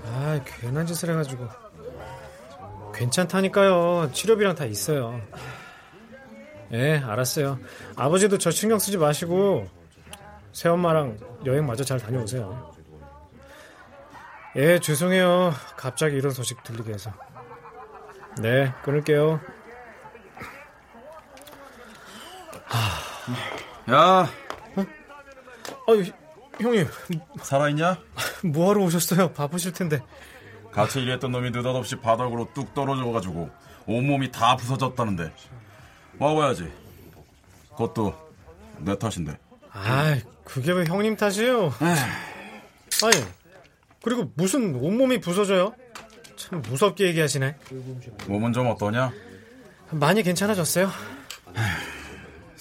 아, 0.04 0.40
괜한 0.44 0.86
짓을 0.86 1.10
해가지고. 1.10 1.48
괜찮다니까요. 2.94 4.10
치료비랑 4.12 4.54
다 4.54 4.64
있어요. 4.64 5.20
예, 6.72 6.98
알았어요. 6.98 7.58
아버지도 7.94 8.38
저 8.38 8.50
신경 8.50 8.78
쓰지 8.78 8.96
마시고, 8.96 9.68
새엄마랑 10.52 11.18
여행 11.44 11.66
마저 11.66 11.84
잘 11.84 12.00
다녀오세요. 12.00 12.72
예, 14.56 14.78
죄송해요. 14.78 15.52
갑자기 15.76 16.16
이런 16.16 16.32
소식 16.32 16.62
들리게 16.62 16.94
해서. 16.94 17.12
네, 18.38 18.72
끊을게요. 18.82 19.40
야, 23.90 24.28
아유, 25.88 26.04
형님. 26.60 26.88
살아있냐? 27.42 27.98
뭐하러 28.44 28.82
오셨어요? 28.84 29.32
바쁘실 29.32 29.72
텐데. 29.72 30.00
같이 30.72 31.00
일했던 31.00 31.30
놈이 31.32 31.50
느닷없이 31.50 31.96
바닥으로 31.96 32.48
뚝 32.52 32.74
떨어져가지고 32.74 33.48
온몸이 33.86 34.30
다 34.30 34.56
부서졌다는데 34.56 35.32
와봐야지. 36.18 36.70
그것도 37.70 38.14
내 38.78 38.98
탓인데. 38.98 39.38
아, 39.72 40.18
그게 40.44 40.72
왜 40.72 40.84
형님 40.84 41.16
탓이에요? 41.16 41.72
아니, 41.80 43.24
그리고 44.02 44.30
무슨 44.34 44.74
온몸이 44.74 45.20
부서져요? 45.20 45.74
참 46.36 46.60
무섭게 46.62 47.06
얘기하시네. 47.06 47.56
몸은 48.26 48.52
좀 48.52 48.68
어떠냐? 48.68 49.12
많이 49.90 50.22
괜찮아졌어요? 50.22 50.90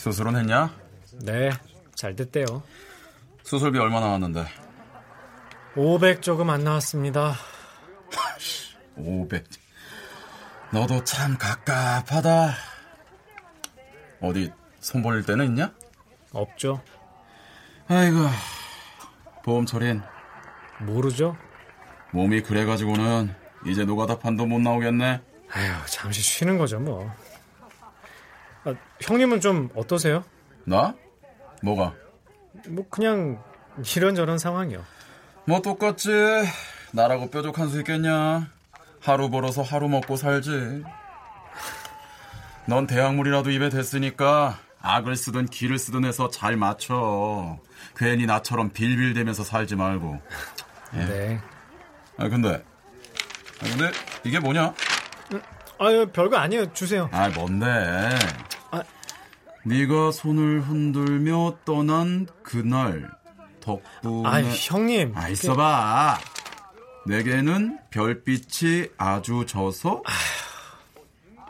수술은 0.05 0.35
했냐? 0.35 0.71
네, 1.23 1.49
잘 1.95 2.15
됐대요. 2.15 2.61
수술비 3.41 3.79
얼마 3.79 3.99
나왔는데? 3.99 4.45
500 5.75 6.21
조금 6.21 6.51
안 6.51 6.63
나왔습니다. 6.63 7.33
500. 8.95 9.45
너도 10.71 11.03
참 11.03 11.35
갑갑하다. 11.39 12.53
어디 14.21 14.51
손 14.79 15.01
벌릴 15.01 15.25
데는 15.25 15.45
있냐? 15.45 15.73
없죠. 16.33 16.83
아이고, 17.87 18.27
보험 19.43 19.65
처리는 19.65 20.03
모르죠. 20.81 21.35
몸이 22.11 22.43
그래가지고는 22.43 23.33
이제 23.65 23.85
노가다 23.85 24.19
판도 24.19 24.45
못 24.45 24.59
나오겠네. 24.59 25.19
아휴, 25.51 25.85
잠시 25.87 26.21
쉬는 26.21 26.59
거죠, 26.59 26.79
뭐. 26.79 27.11
아, 28.95 28.97
형님은 29.01 29.41
좀 29.41 29.69
어떠세요? 29.75 30.23
나? 30.63 30.95
뭐가? 31.61 31.93
뭐 32.67 32.85
그냥 32.89 33.41
이런저런 33.95 34.37
상황이요. 34.37 34.83
뭐 35.45 35.61
똑같지. 35.61 36.09
나라고 36.91 37.29
뾰족한 37.29 37.69
수 37.69 37.79
있겠냐? 37.79 38.47
하루 39.01 39.29
벌어서 39.29 39.61
하루 39.61 39.87
먹고 39.89 40.15
살지. 40.15 40.83
넌 42.67 42.87
대학물이라도 42.87 43.51
입에 43.51 43.69
댔으니까 43.69 44.57
악을 44.81 45.15
쓰든 45.15 45.47
기를 45.47 45.77
쓰든 45.77 46.05
해서 46.05 46.29
잘 46.29 46.55
맞춰. 46.57 47.59
괜히 47.95 48.25
나처럼 48.25 48.71
빌빌대면서 48.71 49.43
살지 49.43 49.75
말고. 49.75 50.19
예. 50.95 51.05
네. 51.05 51.41
아 52.17 52.29
근데 52.29 52.63
아 53.61 53.65
근데 53.65 53.91
이게 54.23 54.39
뭐냐? 54.39 54.73
아유, 55.77 56.07
별거 56.13 56.37
아니에요. 56.37 56.71
주세요. 56.73 57.09
아 57.11 57.29
뭔데? 57.29 57.65
아. 59.65 59.67
네가 59.67 60.11
손을 60.11 60.61
흔들며 60.61 61.57
떠난 61.65 62.27
그날 62.43 63.09
덕분에 63.61 64.27
아, 64.27 64.41
형님. 64.41 65.13
아 65.15 65.27
있어봐. 65.29 66.19
내게는 67.07 67.79
별빛이 67.89 68.89
아주 68.97 69.45
져서 69.47 70.03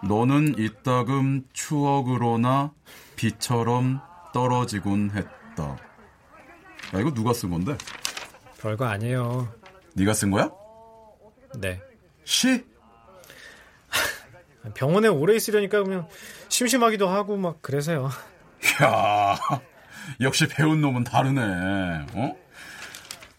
너는 0.08 0.56
이따금 0.58 1.44
추억으로나 1.54 2.72
비처럼 3.16 4.02
떨어지곤 4.34 5.12
했다. 5.12 5.64
야 6.94 7.00
이거 7.00 7.14
누가 7.14 7.34
쓴 7.34 7.50
건데? 7.50 7.78
별거 8.60 8.86
아니에요. 8.86 9.54
네가 9.94 10.14
쓴 10.14 10.32
거야? 10.32 10.50
네. 11.58 11.82
시? 12.24 12.64
병원에 14.74 15.08
오래 15.08 15.36
있으려니까 15.36 15.84
그냥 15.84 16.08
심심하기도 16.60 17.10
하고 17.10 17.36
막 17.36 17.62
그래서요. 17.62 18.10
야 18.82 19.38
역시 20.22 20.48
배운 20.48 20.80
놈은 20.80 21.04
다르네. 21.04 21.42
어? 22.14 22.36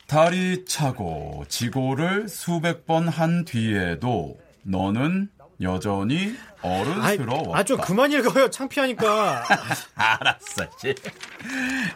다리 0.06 0.66
차고 0.66 1.44
지고를 1.48 2.28
수백 2.28 2.84
번 2.86 3.08
한 3.08 3.46
뒤에도 3.46 4.36
너는 4.64 5.30
여전히 5.62 6.36
어른스러웠다. 6.60 7.58
아, 7.58 7.62
좀 7.62 7.80
그만 7.80 8.12
읽어요. 8.12 8.50
창피하니까. 8.50 9.44
알았어, 9.96 10.66
씨. 10.78 10.94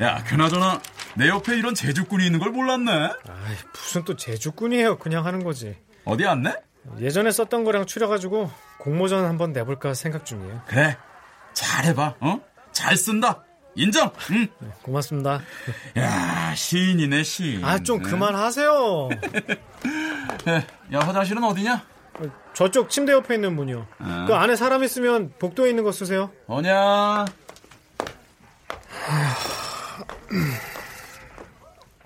야, 0.00 0.24
그나저나 0.24 0.80
내 1.16 1.28
옆에 1.28 1.58
이런 1.58 1.74
제주꾼이 1.74 2.24
있는 2.24 2.40
걸 2.40 2.50
몰랐네. 2.50 2.90
아이, 2.90 3.54
무슨 3.74 4.04
또 4.06 4.16
제주꾼이에요. 4.16 4.96
그냥 4.98 5.26
하는 5.26 5.44
거지. 5.44 5.76
어디 6.06 6.24
왔네? 6.24 6.54
예전에 6.98 7.30
썼던 7.30 7.64
거랑 7.64 7.84
추려가지고 7.84 8.50
공모전 8.78 9.26
한번 9.26 9.52
내볼까 9.52 9.92
생각 9.92 10.24
중이에요. 10.24 10.62
그래, 10.66 10.96
잘해봐. 11.52 12.14
어? 12.20 12.40
잘 12.72 12.96
쓴다. 12.96 13.44
인정. 13.74 14.12
응. 14.32 14.48
고맙습니다. 14.82 15.40
야, 15.96 16.54
시인이네 16.54 17.22
시인. 17.22 17.64
아, 17.64 17.78
좀 17.78 18.02
그만하세요. 18.02 19.08
야, 20.92 20.98
화장실은 21.00 21.44
어디냐? 21.44 21.84
저쪽 22.52 22.90
침대 22.90 23.12
옆에 23.12 23.36
있는 23.36 23.54
문이요. 23.54 23.86
어. 24.00 24.24
그 24.26 24.34
안에 24.34 24.56
사람 24.56 24.82
있으면 24.84 25.32
복도에 25.38 25.70
있는 25.70 25.84
거 25.84 25.92
쓰세요. 25.92 26.30
뭐냐? 26.46 27.24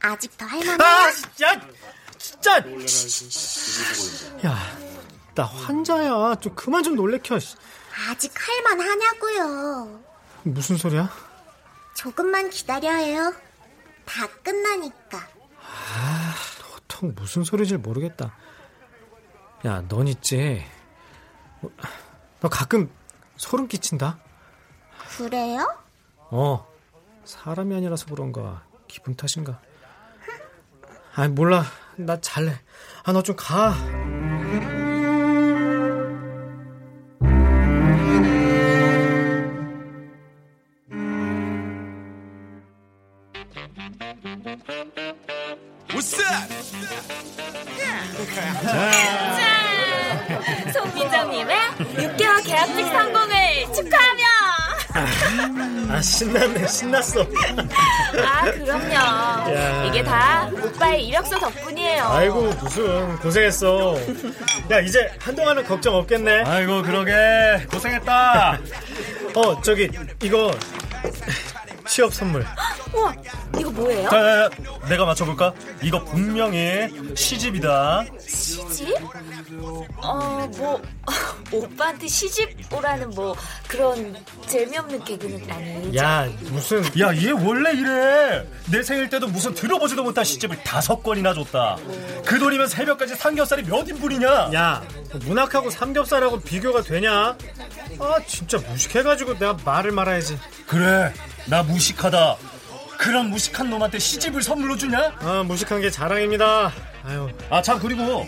아직 0.03 0.37
더 0.37 0.45
할만해. 0.47 0.85
아, 0.85 1.09
야, 1.43 1.61
진짜. 2.19 2.59
야, 4.47 4.59
나 5.35 5.45
환자야. 5.45 6.37
좀 6.41 6.55
그만 6.55 6.83
좀 6.83 6.95
놀래켜. 6.95 7.39
씨. 7.95 8.11
아직 8.11 8.33
할만 8.37 8.81
하냐고요. 8.81 10.01
무슨 10.43 10.77
소리야? 10.77 11.09
조금만 11.95 12.51
기다려요. 12.51 13.33
다 14.05 14.27
끝나니까. 14.43 15.19
아, 15.63 16.35
도통 16.61 17.15
무슨 17.17 17.45
소리인지 17.45 17.77
모르겠다. 17.79 18.35
야, 19.65 19.83
넌 19.89 20.09
있지. 20.09 20.65
어, 21.63 21.69
너 22.41 22.49
가끔 22.49 22.91
소름 23.37 23.67
끼친다. 23.69 24.19
그래요? 25.17 25.67
어, 26.19 26.67
사람이 27.25 27.75
아니라서 27.75 28.07
그런가. 28.07 28.65
기분 28.89 29.17
탓인가. 29.17 29.61
아니, 31.15 31.33
몰라. 31.33 31.65
나 31.97 32.21
잘래. 32.21 32.61
아, 33.05 33.13
너 33.13 33.23
좀 33.23 33.37
가. 33.37 33.75
신났네. 56.25 56.67
신났어. 56.67 57.21
아, 58.25 58.43
그럼요. 58.51 58.95
야. 58.95 59.85
이게 59.87 60.03
다 60.03 60.49
오빠의 60.51 61.07
이력서 61.07 61.39
덕분이에요. 61.39 62.05
아이고, 62.05 62.43
무슨. 62.61 63.17
고생했어. 63.19 63.97
야, 64.71 64.81
이제 64.81 65.13
한동안은 65.21 65.65
걱정 65.65 65.95
없겠네. 65.97 66.43
아이고, 66.45 66.83
그러게. 66.83 67.67
고생했다. 67.71 68.59
어, 69.35 69.61
저기, 69.63 69.91
이거. 70.23 70.51
취업 71.87 72.15
선물. 72.15 72.47
우와, 72.95 73.15
이거 73.59 73.71
뭐예요? 73.71 74.09
자, 74.09 74.11
자, 74.11 74.51
내가 74.89 75.05
맞춰볼까? 75.05 75.53
이거 75.83 76.03
분명히 76.05 76.89
시집이다. 77.15 78.05
시집? 78.75 78.97
어, 80.03 80.49
뭐, 80.57 80.83
오빠한테 81.53 82.09
시집 82.09 82.73
오라는 82.73 83.11
뭐, 83.11 83.35
그런 83.69 84.17
재미없는 84.47 85.05
개그는 85.05 85.51
아니죠? 85.51 85.97
야, 85.99 86.29
무슨. 86.51 86.83
야, 87.01 87.15
얘 87.17 87.31
원래 87.31 87.73
이래. 87.73 88.47
내 88.71 88.83
생일 88.83 89.09
때도 89.09 89.29
무슨 89.29 89.55
들어보지도 89.55 90.03
못한 90.03 90.25
시집을 90.25 90.63
다섯 90.65 91.03
건이나 91.03 91.33
줬다. 91.35 91.77
그 92.25 92.39
돈이면 92.39 92.69
새벽까지 92.69 93.15
삼겹살이 93.15 93.63
몇 93.63 93.89
인분이냐? 93.89 94.51
야, 94.55 94.83
문학하고 95.25 95.71
삼겹살하고 95.71 96.41
비교가 96.41 96.83
되냐? 96.83 97.37
아, 98.01 98.17
진짜 98.27 98.59
무식해가지고 98.59 99.35
내가 99.39 99.57
말을 99.65 99.93
말아야지. 99.93 100.39
그래, 100.67 101.13
나 101.47 101.63
무식하다. 101.63 102.37
그런 102.99 103.29
무식한 103.29 103.71
놈한테 103.71 103.99
시집을 103.99 104.43
선물로 104.43 104.77
주냐? 104.77 105.13
아, 105.21 105.43
무식한 105.47 105.81
게 105.81 105.91
자랑입니다. 105.91 106.73
아유. 107.05 107.29
아, 107.51 107.61
참, 107.61 107.79
그리고 107.79 108.27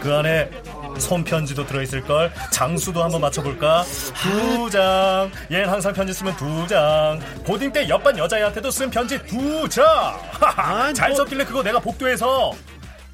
그 0.00 0.14
안에 0.14 0.50
손편지도 0.98 1.66
들어있을 1.66 2.02
걸? 2.02 2.32
장수도 2.50 3.02
한번 3.02 3.20
맞춰볼까? 3.20 3.84
두 4.22 4.70
장. 4.70 5.30
얘는 5.50 5.68
항상 5.68 5.92
편지 5.92 6.12
쓰면 6.12 6.36
두 6.36 6.66
장. 6.66 7.20
고딩 7.44 7.72
때 7.72 7.88
옆반 7.88 8.16
여자애한테도 8.18 8.70
쓴 8.70 8.90
편지 8.90 9.18
두 9.26 9.68
장. 9.68 9.84
하하, 10.32 10.92
잘 10.92 11.14
썼길래 11.14 11.44
그거 11.44 11.62
내가 11.62 11.78
복도에서 11.78 12.52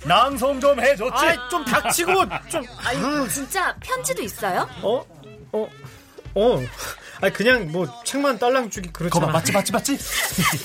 낭송 0.05 0.61
좀 0.61 0.81
해줬지. 0.81 1.13
아이, 1.15 1.37
좀 1.51 1.65
닥치고, 1.65 2.13
좀. 2.49 2.65
아니, 2.85 3.29
진짜 3.29 3.75
편지도 3.81 4.23
있어요? 4.23 4.69
어? 4.83 5.05
어? 5.53 5.69
어. 6.35 6.63
아니, 7.21 7.33
그냥 7.33 7.73
뭐, 7.73 7.87
책만 8.05 8.39
딸랑 8.39 8.71
주기 8.71 8.93
그렇잖아. 8.93 9.27
거봐, 9.27 9.33
맞지, 9.39 9.53
맞지, 9.53 9.73
맞지? 9.73 9.99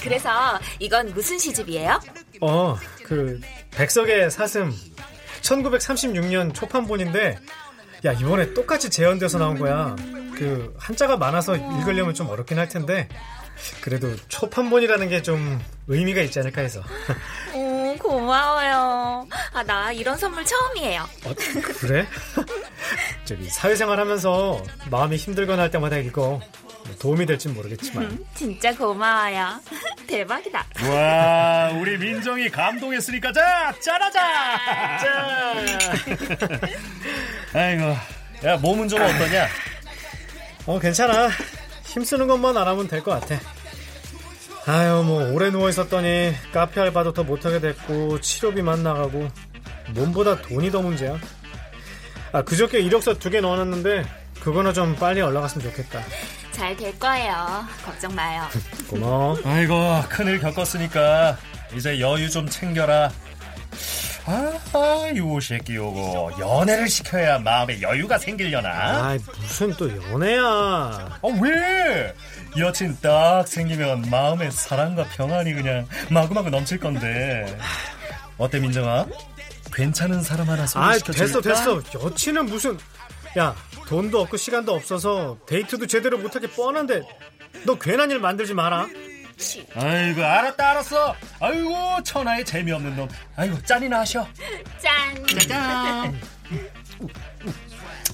그래서 0.04 0.30
이건 0.80 1.12
무슨 1.14 1.40
시집이에요? 1.40 2.00
어, 2.42 2.78
그, 3.04 3.40
백석의 3.72 4.30
사슴. 4.30 4.72
1936년 5.42 6.54
초판본인데, 6.54 7.38
야, 8.06 8.12
이번에 8.14 8.54
똑같이 8.54 8.90
재현돼서 8.90 9.38
나온 9.38 9.58
거야. 9.60 9.96
그, 10.36 10.74
한자가 10.78 11.18
많아서 11.18 11.56
읽으려면 11.56 12.14
좀 12.14 12.30
어렵긴 12.30 12.58
할 12.58 12.68
텐데, 12.68 13.08
그래도 13.82 14.16
초판본이라는 14.28 15.10
게 15.10 15.22
좀 15.22 15.60
의미가 15.88 16.22
있지 16.22 16.40
않을까 16.40 16.62
해서. 16.62 16.82
오, 17.54 17.96
고마워요. 18.00 19.28
아, 19.54 19.64
나 19.64 19.92
이런 19.92 20.18
선물 20.18 20.44
처음이에요. 20.46 21.02
어, 21.26 21.34
그래? 21.80 22.08
저기, 23.26 23.48
사회생활 23.50 24.00
하면서 24.00 24.64
마음이 24.90 25.16
힘들거나 25.18 25.64
할 25.64 25.70
때마다 25.72 25.98
읽어. 25.98 26.40
뭐 26.86 26.96
도움이 27.00 27.26
될진 27.26 27.54
모르겠지만. 27.54 28.06
음, 28.06 28.26
진짜 28.36 28.76
고마워요. 28.76 29.60
대박이다. 30.08 30.66
와, 30.90 31.72
우리 31.80 31.98
민정이 31.98 32.50
감동했으니까 32.50 33.32
자, 33.32 33.74
짜라자. 33.80 34.20
짜. 35.00 35.56
아이고, 37.54 37.96
야 38.46 38.58
몸은 38.58 38.88
좀 38.88 39.02
어떠냐? 39.02 39.48
어, 40.66 40.80
괜찮아. 40.80 41.30
힘쓰는 41.86 42.28
것만 42.28 42.56
안 42.58 42.68
하면 42.68 42.88
될 42.88 43.04
것 43.04 43.20
같아. 43.20 43.40
아유, 44.68 45.04
뭐, 45.04 45.32
오래 45.34 45.50
누워 45.50 45.70
있었더니, 45.70 46.34
카페 46.54 46.82
알바도 46.82 47.14
더 47.14 47.24
못하게 47.24 47.60
됐고, 47.60 48.22
치료비만 48.22 48.84
나가고, 48.84 49.28
몸보다 49.96 50.42
돈이 50.42 50.72
더 50.72 50.82
문제야. 50.82 51.18
아, 52.32 52.44
그저께 52.44 52.80
이력서 52.80 53.16
두 53.16 53.30
개 53.32 53.42
넣어놨는데, 53.42 54.06
그거나 54.42 54.74
좀 54.74 54.96
빨리 54.96 55.22
올라갔으면 55.22 55.70
좋겠다. 55.70 56.02
잘 56.52 56.76
될 56.76 56.98
거예요. 57.00 57.66
걱정 57.86 58.14
마요. 58.16 58.44
고마워. 58.90 59.38
아이고, 59.46 60.04
큰일 60.10 60.40
겪었으니까 60.40 61.38
이제 61.76 62.00
여유 62.00 62.30
좀 62.30 62.48
챙겨라. 62.50 63.12
아, 64.26 65.12
요 65.16 65.40
새끼 65.40 65.76
요거 65.76 66.34
연애를 66.40 66.88
시켜야 66.88 67.40
마음에 67.40 67.82
여유가 67.82 68.18
생기려나? 68.20 68.70
아, 68.70 69.18
무슨 69.40 69.72
또 69.78 69.90
연애야. 70.12 70.42
아, 70.44 71.20
왜? 71.42 72.14
여친 72.58 72.98
딱 73.02 73.48
생기면 73.48 74.10
마음에 74.12 74.52
사랑과 74.52 75.06
평안이 75.16 75.54
그냥 75.54 75.88
마구마구 76.10 76.50
넘칠 76.52 76.80
건데. 76.80 77.58
어때 78.38 78.60
민정아? 78.60 79.06
괜찮은 79.74 80.22
사람 80.22 80.50
하나 80.50 80.64
아, 80.64 80.68
소개시켜줄까? 80.68 81.42
됐어, 81.42 81.82
됐어. 81.82 82.06
여친은 82.06 82.46
무슨, 82.46 82.78
야, 83.40 83.56
돈도 83.92 84.22
없고 84.22 84.38
시간도 84.38 84.74
없어서 84.74 85.38
데이트도 85.46 85.86
제대로 85.86 86.18
못하게 86.18 86.48
뻔한데, 86.48 87.02
너 87.66 87.78
괜한 87.78 88.10
일 88.10 88.20
만들지 88.20 88.54
마라. 88.54 88.88
아이고 89.76 90.24
알았다 90.24 90.70
알았어. 90.70 91.14
아이고 91.42 92.02
천하의 92.06 92.46
재미없는 92.46 92.96
놈. 92.96 93.10
아이고 93.36 93.62
짠이나 93.64 94.00
하셔. 94.00 94.26
짠. 94.80 95.26
짠. 95.50 96.22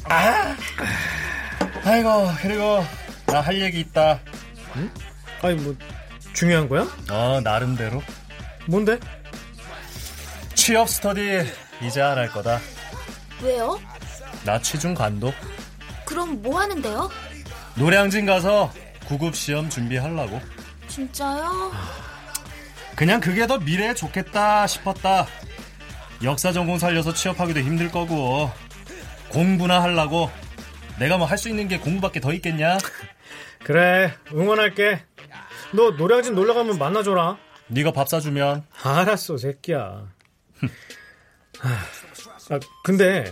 아. 0.06 0.56
아이고 1.84 2.32
그리고 2.42 2.84
나 3.28 3.42
할 3.42 3.62
얘기 3.62 3.82
있다. 3.82 4.20
응? 4.78 4.90
아니 5.44 5.56
뭐 5.62 5.76
중요한 6.34 6.68
거야? 6.68 6.88
어 7.12 7.40
나름대로. 7.44 8.02
뭔데? 8.66 8.98
취업 10.56 10.90
스터디 10.90 11.44
이제 11.84 12.02
안 12.02 12.18
할 12.18 12.30
거다. 12.30 12.60
왜요? 13.44 13.80
나 14.44 14.60
취중 14.60 14.96
관도. 14.96 15.32
그럼 16.08 16.42
뭐 16.42 16.60
하는데요? 16.62 17.10
노량진 17.76 18.26
가서 18.26 18.72
구급 19.08 19.36
시험 19.36 19.70
준비하려고. 19.70 20.42
진짜요? 20.88 21.72
그냥 22.96 23.20
그게 23.20 23.46
더 23.46 23.58
미래에 23.60 23.94
좋겠다 23.94 24.66
싶었다. 24.66 25.28
역사 26.24 26.52
전공 26.52 26.80
살려서 26.80 27.14
취업하기도 27.14 27.60
힘들 27.60 27.92
거고 27.92 28.50
공부나 29.30 29.84
하려고. 29.84 30.32
내가 30.98 31.18
뭐 31.18 31.28
할 31.28 31.38
수 31.38 31.50
있는 31.50 31.68
게 31.68 31.78
공부밖에 31.78 32.20
더 32.20 32.34
있겠냐? 32.34 32.78
그래 33.64 34.16
응원할게. 34.34 35.04
너 35.74 35.92
노량진 35.92 36.34
놀러 36.34 36.54
가면 36.56 36.80
만나줘라. 36.80 37.38
네가 37.68 37.92
밥 37.92 38.08
사주면. 38.10 38.66
알았어 38.82 39.38
새끼야. 39.38 40.08
아 41.62 42.60
근데 42.84 43.32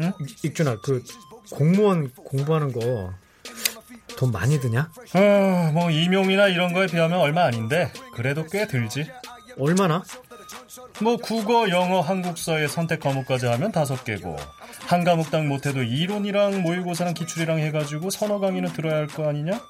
응? 0.00 0.12
익준아 0.42 0.78
그 0.82 1.02
공무원 1.50 2.10
공부하는 2.14 2.72
거 2.72 3.12
돈 4.16 4.30
많이 4.30 4.60
드냐? 4.60 4.88
어, 5.14 5.70
뭐 5.72 5.90
임용이나 5.90 6.46
이런 6.46 6.72
거에 6.72 6.86
비하면 6.86 7.18
얼마 7.18 7.44
아닌데 7.44 7.92
그래도 8.14 8.46
꽤 8.46 8.68
들지. 8.68 9.10
얼마나? 9.58 10.04
뭐 11.00 11.16
국어, 11.16 11.68
영어, 11.70 12.00
한국사의 12.00 12.68
선택 12.68 13.00
과목까지 13.00 13.46
하면 13.46 13.72
다섯 13.72 14.04
개고 14.04 14.36
한 14.86 15.02
과목당 15.02 15.48
못해도 15.48 15.82
이론이랑 15.82 16.62
모의고사랑 16.62 17.14
기출이랑 17.14 17.58
해가지고 17.58 18.10
서너 18.10 18.38
강의는 18.38 18.72
들어야 18.74 18.96
할 18.96 19.06
거 19.08 19.28
아니냐? 19.28 19.60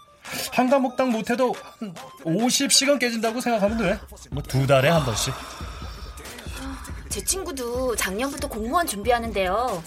한 0.53 0.69
과목당 0.69 1.11
못해도 1.13 1.55
한 1.79 1.95
50시간 2.25 2.99
깨진다고 2.99 3.41
생각하면 3.41 3.79
돼. 3.79 3.99
뭐 4.33 4.43
두 4.43 4.67
달에 4.67 4.91
한 4.91 5.05
번씩. 5.05 5.33
제 7.09 7.23
친구도 7.25 7.95
작년부터 7.97 8.49
공무원 8.49 8.87
준비하는데요. 8.87 9.83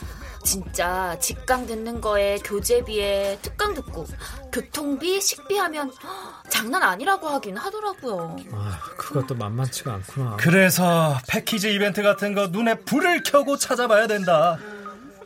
진짜 0.45 1.17
직강 1.19 1.65
듣는 1.65 1.99
거에 1.99 2.37
교재비에 2.37 3.39
특강 3.41 3.73
듣고 3.73 4.05
교통비, 4.53 5.19
식비 5.19 5.57
하면 5.57 5.91
장난 6.49 6.83
아니라고 6.83 7.27
하긴 7.27 7.57
하더라고요. 7.57 8.37
아, 8.53 8.79
그것도 8.95 9.35
만만치가 9.35 9.95
않구나. 9.95 10.37
그래서 10.37 11.17
패키지 11.27 11.73
이벤트 11.73 12.01
같은 12.03 12.33
거 12.33 12.47
눈에 12.47 12.75
불을 12.75 13.23
켜고 13.23 13.57
찾아봐야 13.57 14.07
된다. 14.07 14.57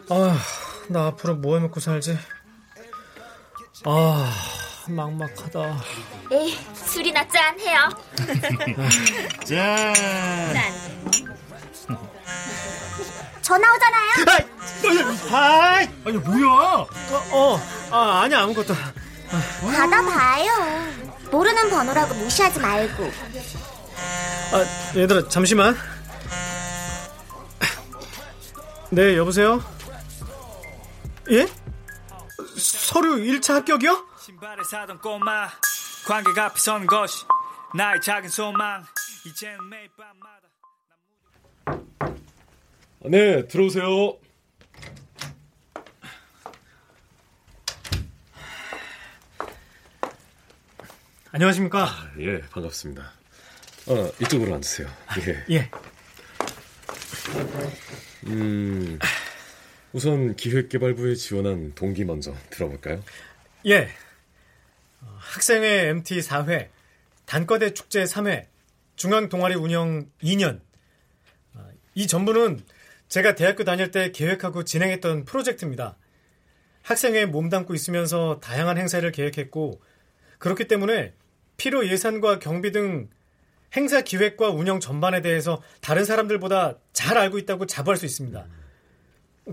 아, 0.10 0.38
나 0.88 1.08
앞으로 1.08 1.36
뭐 1.36 1.58
해먹고 1.58 1.79
살지? 1.79 2.17
아, 3.86 4.32
막막하다. 4.88 5.82
에이, 6.32 6.58
술이나 6.73 7.27
짠 7.27 7.60
해요. 7.60 7.89
짠. 9.45 9.93
짠. 10.53 11.29
전화 13.49 13.67
오잖아요. 13.73 14.09
아이, 15.33 15.89
아니 16.05 16.17
뭐야? 16.17 16.47
어, 16.51 16.88
어, 17.31 17.59
아, 17.89 18.21
아니 18.21 18.35
아무것도. 18.35 18.75
받아봐요. 19.62 21.09
모르는 21.31 21.71
번호라고 21.71 22.13
무시하지 22.13 22.59
말고. 22.59 23.12
아, 24.53 24.95
얘들아, 24.95 25.27
잠시만. 25.29 25.75
네, 28.91 29.17
여보세요? 29.17 29.63
예? 31.31 31.47
서류 32.55 33.15
1차 33.15 33.55
합격이요? 33.55 34.05
신발을 34.25 34.63
사던 34.63 34.99
꼬마 34.99 35.49
관계가 36.07 36.45
앞선 36.45 36.85
것이 36.85 37.25
나의 37.73 37.99
작은 38.01 38.29
소망 38.29 38.85
이제는 39.25 39.69
매일 39.69 39.89
밤마다 39.97 40.38
네, 43.05 43.47
들어오세요. 43.47 44.17
안녕하십니까? 51.31 51.85
아, 51.85 52.12
예, 52.19 52.41
반갑습니다. 52.41 53.13
어, 53.88 54.12
이쪽으로 54.21 54.53
앉으세요. 54.55 54.89
예. 55.25 55.55
예. 55.55 55.71
음, 58.27 58.99
우선 59.93 60.35
기획개발부에 60.35 61.15
지원한 61.15 61.73
동기 61.75 62.03
먼저 62.03 62.35
들어볼까요? 62.49 63.01
예. 63.67 63.88
어, 65.01 65.15
학생회 65.19 65.88
MT 65.88 66.19
4회, 66.19 66.67
단과대 67.25 67.73
축제 67.73 68.03
3회, 68.03 68.47
중앙 68.97 69.29
동아리 69.29 69.55
운영 69.55 70.09
2년. 70.21 70.59
어, 71.53 71.65
이 71.95 72.07
전부는 72.07 72.62
제가 73.10 73.36
대학교 73.36 73.63
다닐 73.63 73.91
때 73.91 74.12
계획하고 74.12 74.63
진행했던 74.63 75.26
프로젝트입니다. 75.26 75.98
학생회에 76.84 77.26
몸담고 77.26 77.74
있으면서 77.76 78.39
다양한 78.41 78.78
행사를 78.78 79.12
계획했고, 79.12 79.82
그렇기 80.38 80.67
때문에 80.67 81.13
필요 81.58 81.86
예산과 81.88 82.39
경비 82.39 82.72
등 82.72 83.10
행사 83.76 84.02
기획과 84.02 84.50
운영 84.50 84.80
전반에 84.80 85.22
대해서 85.22 85.62
다른 85.82 86.06
사람들보다 86.06 86.78
잘 86.93 87.17
알고 87.17 87.38
있다고 87.39 87.65
자부할 87.65 87.98
수 87.98 88.06
있습니다. 88.06 88.45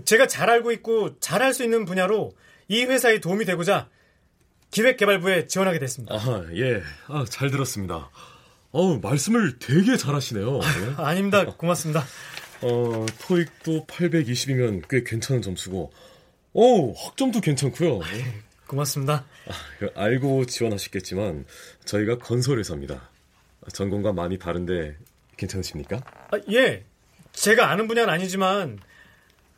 제가 0.05 0.27
잘 0.27 0.49
알고 0.49 0.71
있고 0.73 1.19
잘 1.19 1.41
할 1.41 1.53
수 1.53 1.63
있는 1.63 1.85
분야로 1.85 2.31
이 2.67 2.83
회사에 2.85 3.19
도움이 3.19 3.45
되고자 3.45 3.89
기획개발부에 4.71 5.45
지원하게 5.47 5.79
됐습니다. 5.79 6.15
아, 6.15 6.45
예. 6.53 6.81
아, 7.07 7.25
잘 7.29 7.49
들었습니다. 7.51 8.09
어우, 8.71 8.99
말씀을 9.01 9.59
되게 9.59 9.97
잘하시네요. 9.97 10.59
네. 10.59 10.93
아닙니다. 11.03 11.45
고맙습니다. 11.45 12.03
어, 12.61 13.05
토익도 13.21 13.85
820이면 13.85 14.87
꽤 14.89 15.03
괜찮은 15.03 15.41
점수고, 15.41 15.91
어우, 16.53 16.93
학점도 16.97 17.41
괜찮고요. 17.41 17.99
고맙습니다. 18.65 19.25
아, 19.47 20.01
알고 20.01 20.45
지원하셨겠지만 20.45 21.45
저희가 21.85 22.17
건설회사입니다. 22.17 23.09
전공과 23.73 24.13
많이 24.13 24.37
다른데 24.37 24.95
괜찮으십니까? 25.37 26.01
아, 26.31 26.39
예. 26.51 26.83
제가 27.31 27.69
아는 27.69 27.87
분야는 27.87 28.11
아니지만 28.11 28.79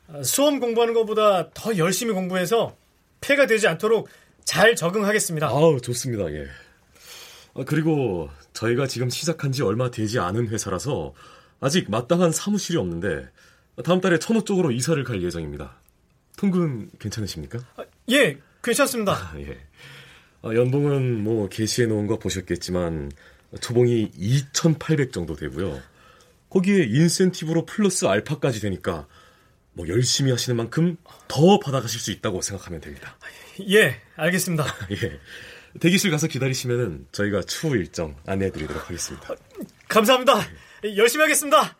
아, 0.07 0.23
수험 0.23 0.59
공부하는 0.59 0.93
것보다 0.93 1.49
더 1.53 1.77
열심히 1.77 2.13
공부해서 2.13 2.75
폐가 3.21 3.47
되지 3.47 3.67
않도록 3.67 4.09
잘 4.43 4.75
적응하겠습니다. 4.75 5.47
아우, 5.47 5.79
좋습니다. 5.81 6.31
예. 6.33 6.47
아, 7.55 7.63
그리고 7.65 8.29
저희가 8.53 8.87
지금 8.87 9.09
시작한 9.09 9.51
지 9.51 9.63
얼마 9.63 9.89
되지 9.91 10.19
않은 10.19 10.49
회사라서 10.49 11.13
아직 11.59 11.89
마땅한 11.89 12.31
사무실이 12.31 12.77
없는데 12.77 13.29
다음 13.83 14.01
달에 14.01 14.19
천호 14.19 14.43
쪽으로 14.43 14.71
이사를 14.71 15.01
갈 15.03 15.21
예정입니다. 15.21 15.75
통근 16.37 16.89
괜찮으십니까? 16.99 17.59
아, 17.77 17.83
예, 18.11 18.37
괜찮습니다. 18.63 19.13
아, 19.13 19.33
예. 19.39 19.57
아, 20.41 20.53
연봉은 20.53 21.23
뭐 21.23 21.49
게시해 21.49 21.87
놓은 21.87 22.07
거 22.07 22.17
보셨겠지만 22.17 23.11
초봉이 23.61 24.11
2,800 24.15 25.11
정도 25.11 25.35
되고요. 25.35 25.81
거기에 26.49 26.85
인센티브로 26.85 27.65
플러스 27.65 28.05
알파까지 28.05 28.61
되니까 28.61 29.07
뭐 29.73 29.87
열심히 29.87 30.31
하시는 30.31 30.55
만큼 30.55 30.97
더 31.27 31.59
받아가실 31.59 31.99
수 31.99 32.11
있다고 32.11 32.41
생각하면 32.41 32.81
됩니다. 32.81 33.17
예, 33.69 34.01
알겠습니다. 34.15 34.65
예. 34.91 35.19
대기실 35.79 36.09
가서 36.09 36.27
기다리시면은 36.27 37.07
저희가 37.11 37.43
추후 37.43 37.75
일정 37.75 38.15
안내해 38.25 38.51
드리도록 38.51 38.89
하겠습니다. 38.89 39.35
감사합니다. 39.89 40.35
열심히 40.95 41.23
하겠습니다. 41.23 41.75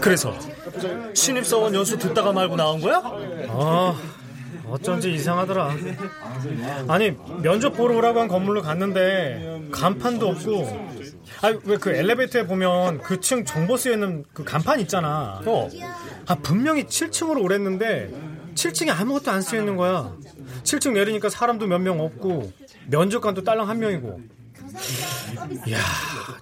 그래서 0.00 0.34
신입사원 1.14 1.74
연수 1.74 1.98
듣다가 1.98 2.32
말고 2.32 2.56
나온 2.56 2.80
거야? 2.80 3.02
아, 3.48 3.94
어쩐지 4.68 5.12
이상하더라. 5.12 5.74
아니, 6.88 7.10
면접 7.42 7.70
보러 7.70 7.96
오라고 7.96 8.20
한 8.20 8.28
건물로 8.28 8.62
갔는데 8.62 9.68
간판도 9.72 10.28
없고 10.28 10.99
아, 11.42 11.54
왜그 11.64 11.90
엘리베이터에 11.90 12.46
보면 12.46 13.00
그 13.02 13.20
층 13.20 13.44
정보 13.44 13.76
쓰여 13.76 13.94
있는 13.94 14.24
그 14.32 14.44
간판 14.44 14.80
있잖아. 14.80 15.40
어. 15.46 15.68
아, 16.26 16.34
분명히 16.36 16.84
7층으로 16.84 17.42
오랬는데 17.42 18.10
7층에 18.54 18.90
아무것도 18.90 19.30
안 19.30 19.40
쓰여 19.42 19.60
있는 19.60 19.76
거야. 19.76 20.12
7층 20.64 20.92
내리니까 20.92 21.28
사람도 21.30 21.66
몇 21.66 21.78
명 21.80 22.00
없고 22.00 22.52
면접관도 22.88 23.44
딸랑 23.44 23.68
한 23.68 23.78
명이고. 23.78 24.20
이야, 25.66 25.78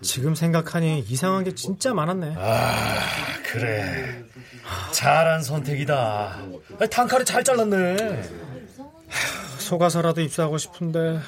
지금 0.03 0.35
생각하니 0.35 1.01
이상한 1.09 1.44
게 1.44 1.55
진짜 1.55 1.94
많았네. 1.94 2.35
아, 2.37 2.98
그래. 3.44 4.24
잘한 4.92 5.42
선택이다. 5.42 6.38
단칼에 6.90 7.24
잘 7.24 7.42
잘랐네. 7.44 8.22
속아서라도 9.59 10.20
입사하고 10.22 10.59
싶은데 10.59 11.20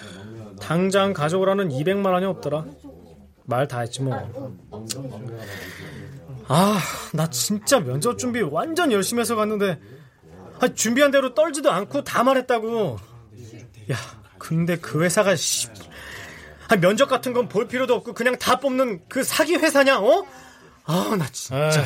당장 0.61 1.12
가져오라는 1.12 1.68
200만 1.70 2.07
원이 2.12 2.27
없더라. 2.27 2.64
말 3.44 3.66
다 3.68 3.81
했지 3.81 4.03
뭐. 4.03 4.14
아, 6.48 6.81
나 7.12 7.29
진짜 7.31 7.81
면접 7.81 8.18
준비 8.18 8.40
완전 8.42 8.92
열심히 8.92 9.20
해서 9.20 9.37
갔는데 9.37 9.78
아, 10.61 10.68
준비한 10.68 11.11
대로 11.11 11.34
떨지도 11.34 11.70
않고 11.70 12.05
다 12.05 12.22
말했다고. 12.24 12.99
야, 13.93 13.97
근데 14.38 14.76
그 14.76 15.03
회사가 15.03 15.34
씨, 15.36 15.68
아, 16.68 16.76
면접 16.76 17.09
같은 17.09 17.32
건 17.32 17.49
볼 17.49 17.66
필요도 17.68 17.95
없고 17.95 18.12
그냥 18.14 18.38
다 18.38 18.61
뽑는 18.61 19.03
그 19.09 19.22
사기 19.24 19.55
회사냐? 19.57 20.01
어? 20.01 20.26
아, 20.84 21.16
나 21.18 21.26
진짜. 21.32 21.82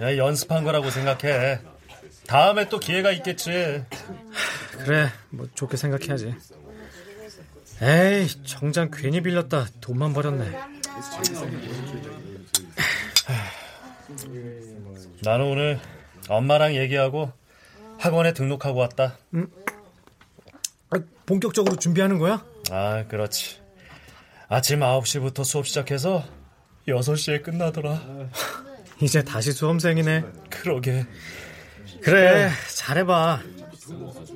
야, 0.00 0.16
연습한 0.16 0.64
거라고 0.64 0.90
생각해. 0.90 1.60
다음에 2.26 2.68
또 2.68 2.78
기회가 2.80 3.12
있겠지. 3.12 3.84
그래, 4.84 5.10
뭐 5.30 5.46
좋게 5.54 5.76
생각해야지. 5.76 6.34
에이, 7.82 8.28
정장 8.44 8.90
괜히 8.92 9.20
빌렸다. 9.22 9.66
돈만 9.80 10.12
버렸네. 10.12 10.50
나는 15.22 15.44
오늘 15.46 15.80
엄마랑 16.28 16.74
얘기하고 16.76 17.32
학원에 17.98 18.32
등록하고 18.32 18.80
왔다. 18.80 19.16
음? 19.34 19.48
아, 20.90 20.98
본격적으로 21.26 21.76
준비하는 21.76 22.18
거야? 22.18 22.44
아, 22.70 23.04
그렇지. 23.08 23.60
아침 24.48 24.80
9시부터 24.80 25.44
수업 25.44 25.66
시작해서 25.66 26.24
6시에 26.88 27.42
끝나더라. 27.42 28.00
이제 29.00 29.22
다시 29.22 29.52
수험생이네. 29.52 30.24
그러게. 30.50 31.06
그래, 32.02 32.50
잘해봐. 32.74 33.40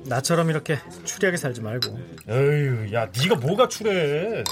나처럼 0.05 0.49
이렇게 0.49 0.79
추리하게 1.03 1.37
살지 1.37 1.61
말고. 1.61 1.99
에휴, 2.29 2.93
야, 2.93 3.09
네가 3.17 3.35
뭐가 3.35 3.67
추래? 3.67 4.43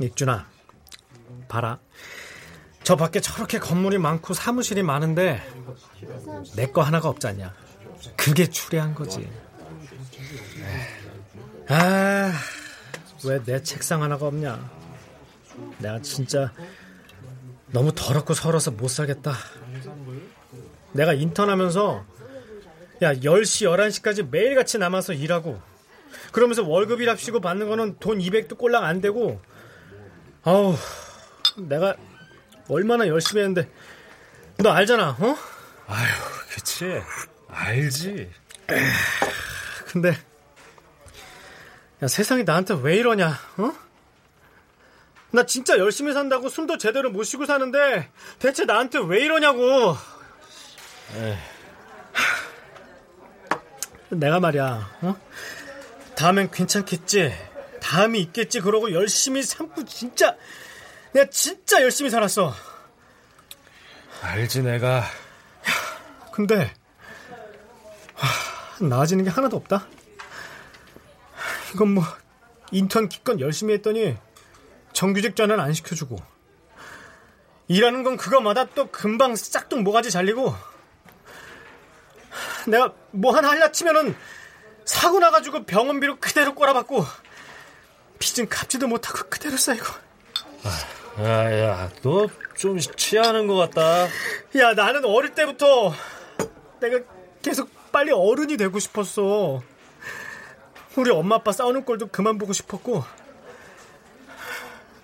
익준아, 0.00 0.46
봐라. 1.48 1.78
저 2.82 2.96
밖에 2.96 3.20
저렇게 3.20 3.58
건물이 3.58 3.98
많고 3.98 4.34
사무실이 4.34 4.82
많은데 4.82 5.42
내 6.56 6.66
거 6.72 6.82
하나가 6.82 7.08
없잖냐. 7.08 7.52
그게 8.16 8.48
추리한 8.48 8.94
거지. 8.94 9.28
아, 11.68 12.32
왜 13.24 13.40
내 13.44 13.62
책상 13.62 14.02
하나가 14.02 14.26
없냐. 14.26 14.70
내가 15.78 16.00
진짜 16.02 16.52
너무 17.68 17.92
더럽고 17.92 18.34
서러서 18.34 18.70
못 18.72 18.88
살겠다. 18.88 19.32
내가 20.92 21.12
인턴하면서 21.12 22.04
야 23.02 23.12
10시 23.12 23.66
11시까지 23.66 24.28
매일같이 24.30 24.78
남아서 24.78 25.12
일하고 25.12 25.60
그러면서 26.32 26.64
월급이랍시고 26.64 27.40
받는 27.40 27.68
거는 27.68 27.96
돈 27.98 28.18
200도 28.18 28.56
꼴랑 28.56 28.84
안 28.84 29.00
되고 29.00 29.40
아우 30.42 30.74
내가 31.56 31.94
얼마나 32.68 33.06
열심히 33.06 33.42
했는데 33.42 33.70
너 34.58 34.70
알잖아 34.70 35.16
어? 35.18 35.36
아휴 35.86 36.08
그치 36.54 37.00
알지 37.48 38.30
근데 39.86 40.16
야 42.02 42.08
세상이 42.08 42.44
나한테 42.44 42.78
왜 42.82 42.96
이러냐 42.96 43.38
어? 43.58 43.72
나 45.32 45.44
진짜 45.44 45.76
열심히 45.78 46.12
산다고 46.12 46.48
술도 46.48 46.78
제대로 46.78 47.10
못 47.10 47.24
쉬고 47.24 47.44
사는데 47.44 48.10
대체 48.38 48.64
나한테 48.64 49.00
왜 49.06 49.22
이러냐고 49.24 49.96
에이. 51.14 51.36
내가 54.10 54.40
말이야 54.40 54.90
어? 55.02 55.16
다음엔 56.16 56.50
괜찮겠지? 56.50 57.32
다음이 57.80 58.20
있겠지? 58.20 58.60
그러고 58.60 58.92
열심히 58.92 59.42
삼고 59.42 59.84
진짜 59.84 60.36
내가 61.12 61.30
진짜 61.30 61.82
열심히 61.82 62.10
살았어. 62.10 62.54
알지 64.22 64.62
내가. 64.62 65.04
근데 66.32 66.72
하, 68.14 68.84
나아지는 68.84 69.24
게 69.24 69.30
하나도 69.30 69.56
없다. 69.56 69.86
이건 71.74 71.94
뭐 71.94 72.04
인턴 72.70 73.08
기껏 73.08 73.38
열심히 73.40 73.74
했더니 73.74 74.16
정규직 74.92 75.36
전환 75.36 75.60
안 75.60 75.72
시켜주고 75.72 76.16
일하는 77.68 78.02
건 78.02 78.16
그거마다 78.16 78.64
또 78.66 78.90
금방 78.90 79.36
싹둑 79.36 79.82
모가지 79.82 80.10
잘리고 80.10 80.54
내가 82.66 82.92
뭐 83.10 83.34
하나 83.34 83.50
하려 83.50 83.70
치면은 83.72 84.14
사고 84.84 85.18
나가지고 85.18 85.64
병원비로 85.64 86.18
그대로 86.20 86.54
꼬라박고 86.54 87.04
빚은 88.18 88.48
갚지도 88.48 88.86
못하고 88.88 89.28
그대로 89.28 89.56
쌓이고. 89.56 89.86
야 91.18 91.50
야 91.50 91.90
너 92.02 92.28
좀 92.56 92.78
취하는 92.78 93.46
것 93.46 93.54
같다. 93.56 94.06
야 94.58 94.72
나는 94.74 95.04
어릴 95.04 95.34
때부터 95.34 95.92
내가 96.80 97.00
계속 97.42 97.68
빨리 97.92 98.10
어른이 98.12 98.56
되고 98.56 98.78
싶었어. 98.78 99.62
우리 100.96 101.10
엄마 101.10 101.36
아빠 101.36 101.52
싸우는 101.52 101.84
꼴도 101.84 102.08
그만 102.08 102.38
보고 102.38 102.52
싶었고 102.54 103.04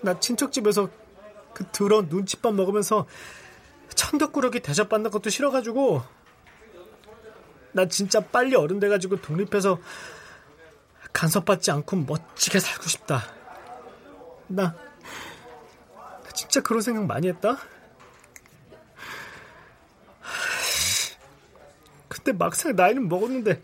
나 0.00 0.18
친척집에서 0.18 0.88
그 1.52 1.66
더러운 1.72 2.08
눈칫밥 2.08 2.54
먹으면서 2.54 3.06
천덕꾸러기 3.94 4.60
대접받는 4.60 5.10
것도 5.10 5.28
싫어가지고 5.28 6.02
나 7.72 7.86
진짜 7.86 8.20
빨리 8.20 8.54
어른 8.54 8.78
돼가지고 8.80 9.20
독립해서 9.20 9.78
간섭받지 11.12 11.70
않고 11.70 11.96
멋지게 11.96 12.60
살고 12.60 12.84
싶다. 12.84 13.24
나, 14.48 14.74
나 15.94 16.28
진짜 16.34 16.60
그런 16.60 16.82
생각 16.82 17.06
많이 17.06 17.28
했다. 17.28 17.58
근데 22.08 22.32
막상 22.32 22.76
나이는 22.76 23.08
먹었는데 23.08 23.62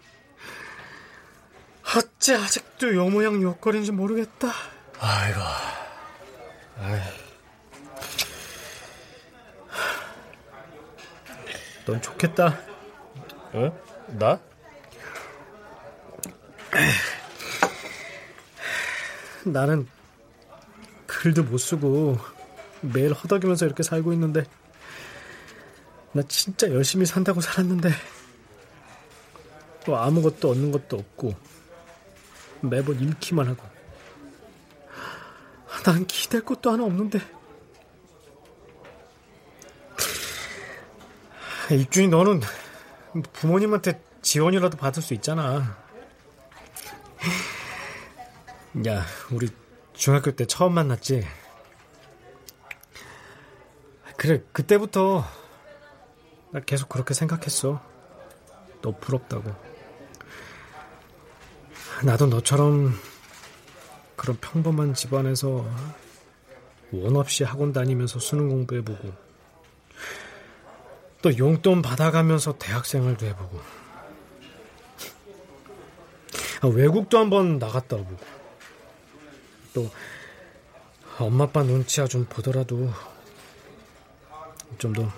어째 1.96 2.34
아직도 2.34 2.94
요 2.94 3.08
모양 3.08 3.40
요 3.42 3.56
꼴인지 3.56 3.92
모르겠다. 3.92 4.48
아이고. 4.98 5.40
아이. 6.80 7.00
넌 11.86 12.02
좋겠다. 12.02 12.58
어? 13.52 13.87
나? 14.08 14.40
나는 19.44 19.86
글도 21.06 21.44
못 21.44 21.58
쓰고 21.58 22.18
매일 22.80 23.12
허덕이면서 23.12 23.66
이렇게 23.66 23.82
살고 23.82 24.12
있는데 24.12 24.44
나 26.12 26.22
진짜 26.22 26.70
열심히 26.70 27.06
산다고 27.06 27.40
살았는데 27.40 27.90
또 29.84 29.96
아무것도 29.96 30.50
얻는 30.50 30.72
것도 30.72 30.96
없고 30.96 31.34
매번 32.60 32.98
잃기만 33.00 33.48
하고 33.48 33.64
난 35.84 36.06
기댈 36.06 36.44
것도 36.44 36.70
하나 36.70 36.84
없는데 36.84 37.18
입준이 41.70 42.08
너는 42.08 42.40
부모님한테 43.32 44.02
지원이라도 44.22 44.76
받을 44.76 45.02
수 45.02 45.14
있잖아. 45.14 45.76
야 48.86 49.04
우리 49.30 49.48
중학교 49.92 50.30
때 50.30 50.46
처음 50.46 50.74
만났지? 50.74 51.26
그래 54.16 54.42
그때부터 54.52 55.24
나 56.52 56.60
계속 56.60 56.88
그렇게 56.88 57.14
생각했어. 57.14 57.80
너 58.82 58.96
부럽다고. 58.98 59.54
나도 62.04 62.26
너처럼 62.26 62.94
그런 64.16 64.36
평범한 64.36 64.94
집안에서 64.94 65.66
원 66.92 67.16
없이 67.16 67.44
학원 67.44 67.72
다니면서 67.72 68.18
수능 68.18 68.48
공부해보고 68.48 69.27
또 71.22 71.36
용돈 71.38 71.82
받아가면서 71.82 72.58
대학생활도 72.58 73.26
해보고 73.26 73.60
아, 76.60 76.66
외국도 76.66 77.18
한번 77.18 77.58
나갔다 77.58 77.96
오고 77.96 78.16
또 79.74 79.90
엄마 81.18 81.44
아빠 81.44 81.62
눈치야 81.62 82.06
좀 82.06 82.24
보더라도 82.26 82.92
좀 84.78 84.92
더 84.92 85.10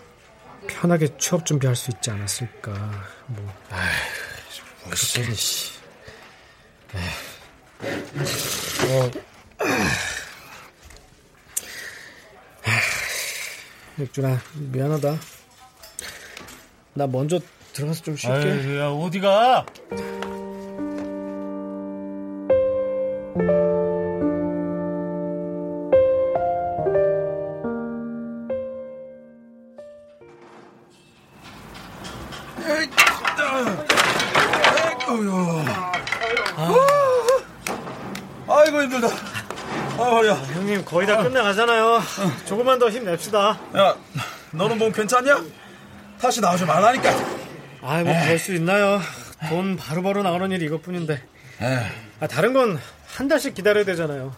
편하게 0.67 1.09
취업 1.19 1.45
준비할 1.45 1.75
수 1.77 1.91
있지 1.91 2.11
않았을까 2.11 2.73
뭐 3.27 3.55
무슨 4.87 5.35
씨. 5.35 5.73
어. 8.89 9.11
맥주나 13.97 14.41
미안하다. 14.55 15.19
나 16.95 17.07
먼저 17.07 17.39
들어가서 17.73 18.03
좀 18.03 18.17
쉴게. 18.17 18.79
야 18.79 18.89
어디가? 18.89 19.67
아이고 38.49 38.83
힘들다. 38.83 39.09
아 39.99 40.03
허리야. 40.03 40.35
형님 40.35 40.85
거의 40.85 41.07
다 41.07 41.23
끝나가잖아요. 41.23 42.01
조금만 42.47 42.79
더 42.79 42.91
힘냅시다. 42.91 43.59
야, 43.77 43.97
너는 44.53 44.79
몸 44.79 44.93
괜찮냐? 44.93 45.43
다시 46.21 46.41
나오지 46.41 46.65
말라니까. 46.65 47.11
아이 47.83 48.05
뭐 48.05 48.15
그럴 48.23 48.39
수 48.39 48.55
있나요? 48.55 49.01
돈 49.49 49.77
바로바로 49.77 50.23
나오는 50.23 50.51
일이 50.53 50.67
이것뿐인데. 50.67 51.23
아 52.21 52.27
다른 52.27 52.53
건 52.53 52.79
한 53.17 53.27
달씩 53.29 53.55
기다려야 53.55 53.85
되잖아요. 53.85 54.35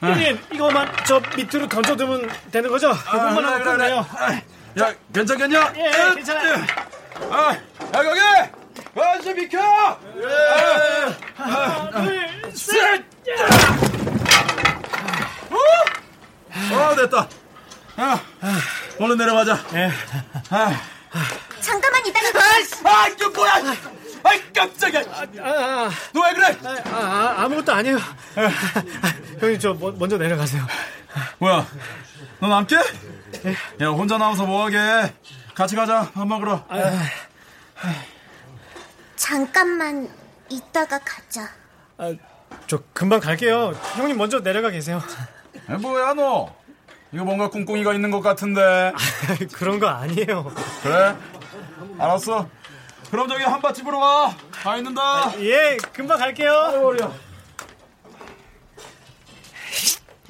형님 0.00 0.38
이거만 0.52 0.90
저 1.04 1.20
밑으로 1.36 1.68
던져두면 1.68 2.30
되는 2.50 2.70
거죠? 2.70 2.92
이것만 2.92 3.44
하면 3.44 3.62
끝나요. 3.64 4.06
야, 4.80 4.94
괜찮겠냐? 5.12 5.72
예, 5.76 6.14
괜찮아요. 6.14 6.54
아, 7.30 7.52
야 7.52 8.02
거기! 8.02 8.20
관심 8.94 9.34
비켜! 9.36 9.58
하나, 11.36 11.90
둘, 12.04 12.52
셋! 12.54 13.04
어, 16.72 16.94
됐다. 16.96 17.28
야, 18.00 18.20
얼른 18.98 19.16
내려가자. 19.16 19.54
아, 20.50 20.80
잠깐만 21.60 22.06
이따가. 22.06 22.38
아, 22.84 23.08
이게 23.08 23.26
뭐야? 23.28 23.52
아이, 24.24 24.52
깜짝이야. 24.52 25.02
너왜 26.12 26.32
그래? 26.34 26.56
아, 26.92 27.34
아, 27.38 27.48
무것도 27.48 27.72
아니에요. 27.72 27.98
형님, 29.40 29.58
저 29.58 29.72
뭐- 29.74 29.92
먼저 29.92 30.16
내려가세요. 30.16 30.64
뭐야? 31.38 31.66
너 32.40 32.48
남게? 32.48 32.76
야, 32.76 33.88
혼자 33.88 34.18
나와서 34.18 34.44
뭐하게? 34.46 35.12
같이 35.54 35.74
가자. 35.76 36.10
밥 36.12 36.26
먹으러. 36.26 36.64
잠깐만 39.16 40.08
이따가 40.48 40.98
가자. 40.98 41.48
아, 41.98 42.12
저 42.66 42.80
금방 42.92 43.20
갈게요. 43.20 43.72
형님 43.96 44.16
먼저 44.18 44.40
내려가 44.40 44.70
계세요. 44.70 45.02
아, 45.68 45.74
뭐야, 45.78 46.14
너? 46.14 46.54
이거 47.12 47.24
뭔가 47.24 47.50
꿍꿍이가 47.50 47.92
있는 47.94 48.10
것 48.10 48.20
같은데. 48.20 48.92
그런 49.52 49.78
거 49.78 49.88
아니에요. 49.88 50.52
그래? 50.82 51.16
알았어. 51.98 52.48
그럼 53.10 53.28
저기 53.28 53.44
한밭집으로 53.44 53.98
와. 53.98 54.34
가 54.50 54.76
있는다. 54.78 55.38
예, 55.40 55.76
금방 55.92 56.18
갈게요. 56.18 56.96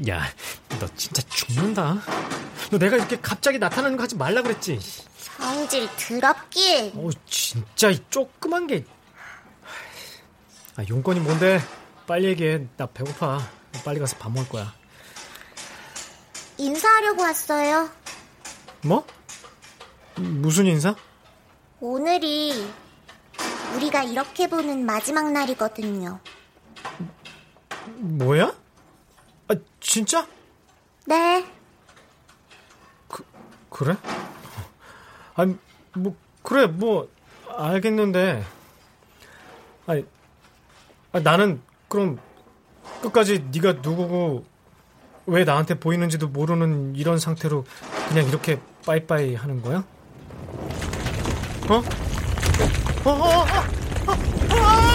야, 0.08 0.24
너 0.80 0.88
진짜 0.96 1.22
죽는다. 1.28 1.98
너 2.70 2.78
내가 2.78 2.96
이렇게 2.96 3.16
갑자기 3.20 3.58
나타나는 3.58 3.96
거 3.96 4.02
하지 4.02 4.16
말라 4.16 4.42
그랬지. 4.42 4.80
성질 5.16 5.88
더럽기. 5.96 6.92
어, 6.96 7.08
진짜 7.26 7.90
이 7.90 8.00
조그만 8.10 8.66
게. 8.66 8.84
아, 10.76 10.82
용건이 10.88 11.20
뭔데? 11.20 11.60
빨리 12.08 12.28
얘기해. 12.28 12.66
나 12.76 12.86
배고파. 12.86 13.38
빨리 13.84 14.00
가서 14.00 14.16
밥 14.16 14.32
먹을 14.32 14.48
거야. 14.48 14.74
인사하려고 16.62 17.22
왔어요. 17.22 17.90
뭐? 18.82 19.04
무슨 20.16 20.66
인사? 20.66 20.94
오늘이 21.80 22.52
우리가 23.74 24.04
이렇게 24.04 24.46
보는 24.46 24.86
마지막 24.86 25.32
날이거든요. 25.32 26.20
뭐야? 27.96 28.54
아, 29.48 29.54
진짜? 29.80 30.28
네. 31.04 31.44
그래? 33.68 33.96
아니, 35.34 35.58
뭐, 35.94 36.14
그래, 36.44 36.66
뭐, 36.66 37.08
알겠는데. 37.48 38.44
아니, 39.86 40.06
아, 41.10 41.18
나는 41.18 41.60
그럼 41.88 42.20
끝까지 43.02 43.48
네가 43.52 43.72
누구고 43.82 44.51
왜 45.26 45.44
나한테 45.44 45.78
보이는지도 45.78 46.28
모르는 46.28 46.94
이런 46.96 47.18
상태로 47.18 47.64
그냥 48.08 48.26
이렇게 48.28 48.60
빠이빠이 48.84 49.34
하는 49.34 49.62
거야? 49.62 49.84
어? 51.68 51.74
어, 53.04 53.10
어, 53.10 53.12
어, 53.12 53.44
어, 54.06 54.12
어! 54.12 54.91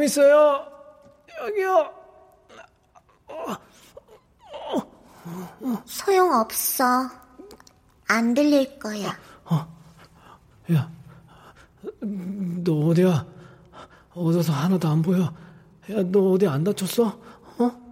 사람 0.00 0.02
있어요. 0.04 0.66
여기요. 1.42 1.94
소용없어. 5.84 7.10
안 8.08 8.34
들릴 8.34 8.78
거야. 8.78 9.18
야, 10.72 10.90
너 12.00 12.72
어디야? 12.88 13.26
어디서 14.14 14.52
하나도 14.52 14.88
안 14.88 15.02
보여. 15.02 15.22
야, 15.22 16.02
너 16.04 16.32
어디 16.32 16.46
안 16.46 16.64
다쳤어? 16.64 17.06
어? 17.58 17.90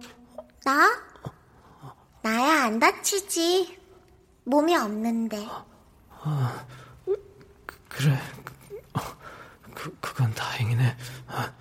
나? 0.63 0.89
나야 2.21 2.63
안 2.65 2.79
다치지. 2.79 3.77
몸이 4.45 4.75
없는데. 4.75 5.45
아, 6.21 6.65
그래. 7.87 8.17
어, 8.93 8.99
그, 9.73 9.95
그건 10.01 10.33
다행이네. 10.33 10.97
아. 11.27 11.53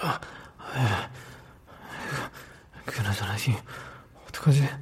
아, 0.00 0.18
아, 0.58 1.10
그나저나, 2.86 3.36
이, 3.36 3.54
어떡하지? 4.28 4.64
야, 4.64 4.78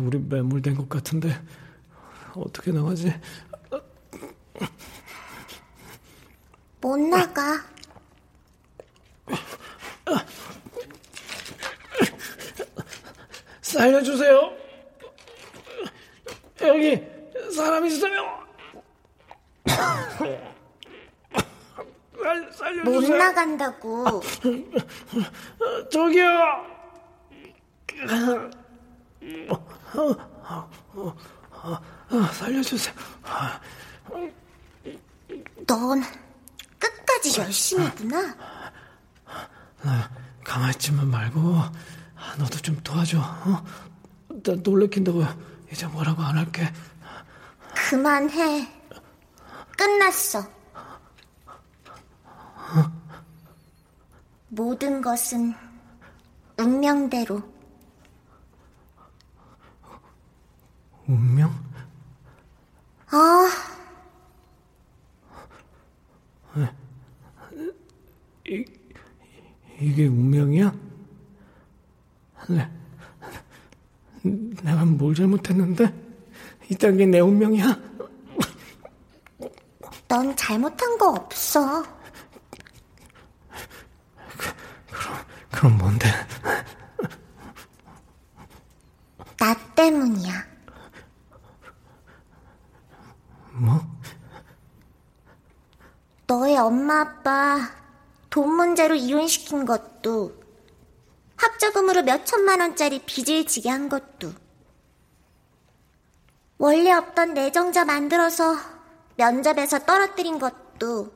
우리 0.00 0.18
매몰된 0.18 0.74
것 0.76 0.88
같은데, 0.88 1.38
어떻게 2.34 2.72
나가지? 2.72 3.12
못 6.80 6.96
나가. 6.96 7.62
살려주세요. 13.60 14.56
여기 16.62 17.06
사람 17.54 17.84
있어요. 17.84 18.46
살, 22.52 22.74
못. 22.84 23.00
나간다고. 23.08 24.22
저기요. 25.90 26.28
살려주세요. 32.32 32.94
넌 35.66 36.02
끝까지 36.78 37.40
열심히구나. 37.40 38.34
나 39.82 40.10
가만히 40.44 40.72
있지만 40.72 41.08
말고 41.08 41.56
아, 41.56 42.34
너도 42.38 42.58
좀 42.58 42.76
도와줘. 42.82 43.18
어? 43.18 43.64
나 44.28 44.54
놀래킨다고 44.62 45.24
이제 45.72 45.86
뭐라고 45.86 46.22
안 46.22 46.36
할게. 46.38 46.72
그만해. 47.74 48.68
끝났어. 49.76 50.55
모든 54.48 55.00
것은 55.02 55.54
운명대로. 56.58 57.42
운명? 61.06 61.52
아, 63.10 63.48
이, 68.48 68.64
이게 69.80 70.06
운명이야? 70.06 70.74
네. 72.48 72.70
내가 74.62 74.84
뭘 74.84 75.14
잘못했는데? 75.14 75.92
이딴 76.70 76.96
게 76.96 77.06
내 77.06 77.20
운명이야? 77.20 77.78
넌 80.08 80.34
잘못한 80.36 80.98
거 80.98 81.10
없어. 81.10 81.84
그럼 85.56 85.78
뭔데? 85.78 86.06
나 89.38 89.54
때문이야. 89.74 90.46
뭐? 93.52 93.80
너의 96.26 96.58
엄마 96.58 97.00
아빠 97.00 97.70
돈 98.28 98.54
문제로 98.54 98.94
이혼시킨 98.94 99.64
것도 99.64 100.42
학자금으로 101.36 102.02
몇 102.02 102.26
천만 102.26 102.60
원짜리 102.60 102.98
빚을 102.98 103.46
지게 103.46 103.70
한 103.70 103.88
것도 103.88 104.32
원래 106.58 106.92
없던 106.92 107.32
내정자 107.32 107.86
만들어서 107.86 108.56
면접에서 109.16 109.78
떨어뜨린 109.80 110.38
것도 110.38 111.14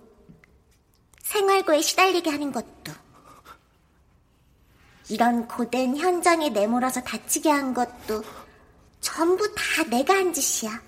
생활고에 1.22 1.82
시달리게 1.82 2.30
하는 2.30 2.53
것도 2.53 3.00
이런 5.11 5.49
고된 5.49 5.97
현장에 5.97 6.51
내몰아서 6.51 7.03
다치게 7.03 7.51
한 7.51 7.75
것도 7.75 8.23
전부 9.01 9.53
다 9.55 9.83
내가 9.91 10.15
한 10.15 10.33
짓이야. 10.33 10.81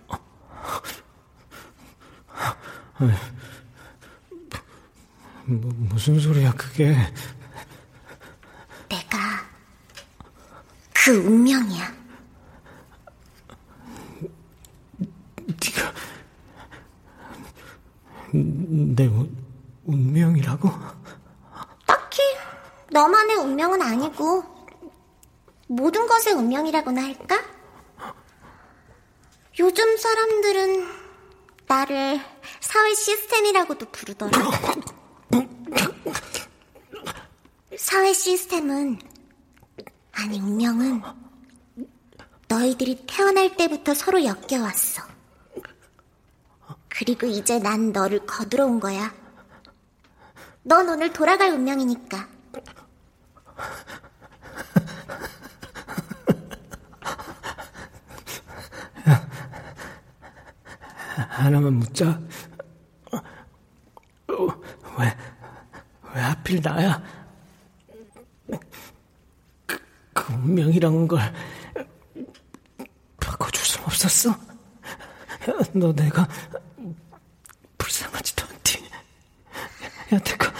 뭐, 5.47 5.73
무슨 5.77 6.20
소리야, 6.20 6.53
그게. 6.53 6.95
내가 8.89 9.18
그 10.93 11.11
운명이야. 11.16 11.93
네가 15.47 15.93
내 18.33 19.07
운, 19.07 19.37
운명이라고? 19.85 21.01
너만의 22.93 23.36
운명은 23.36 23.80
아니고 23.80 24.45
모든 25.66 26.07
것의 26.07 26.34
운명이라고나 26.34 27.03
할까? 27.03 27.43
요즘 29.59 29.97
사람들은 29.97 30.86
나를 31.66 32.20
사회 32.61 32.95
시스템이라고도 32.95 33.86
부르더라. 33.86 34.32
사회 37.78 38.12
시스템은 38.12 38.99
아니 40.12 40.38
운명은 40.38 41.03
너희들이 42.49 43.07
태어날 43.07 43.57
때부터 43.57 43.95
서로 43.95 44.22
엮여왔어. 44.22 45.03
그리고 46.88 47.26
이제 47.26 47.59
난 47.59 47.93
너를 47.93 48.26
거들어 48.26 48.66
온 48.66 48.78
거야. 48.78 49.14
넌 50.62 50.88
오늘 50.88 51.12
돌아갈 51.12 51.51
운명이니까. 51.51 52.32
하나만 61.43 61.73
묻자. 61.75 62.21
왜, 64.99 65.17
왜 66.15 66.21
하필 66.21 66.61
나야? 66.63 67.03
그, 69.67 69.79
그 70.13 70.33
운명이란 70.35 71.09
걸 71.09 71.21
바꿔줄 73.19 73.65
수 73.65 73.81
없었어? 73.83 74.31
야, 74.31 74.37
너 75.73 75.93
내가 75.93 76.29
불쌍하지도 77.77 78.47
않디. 78.47 78.85
야, 80.15 80.19
내가, 80.19 80.53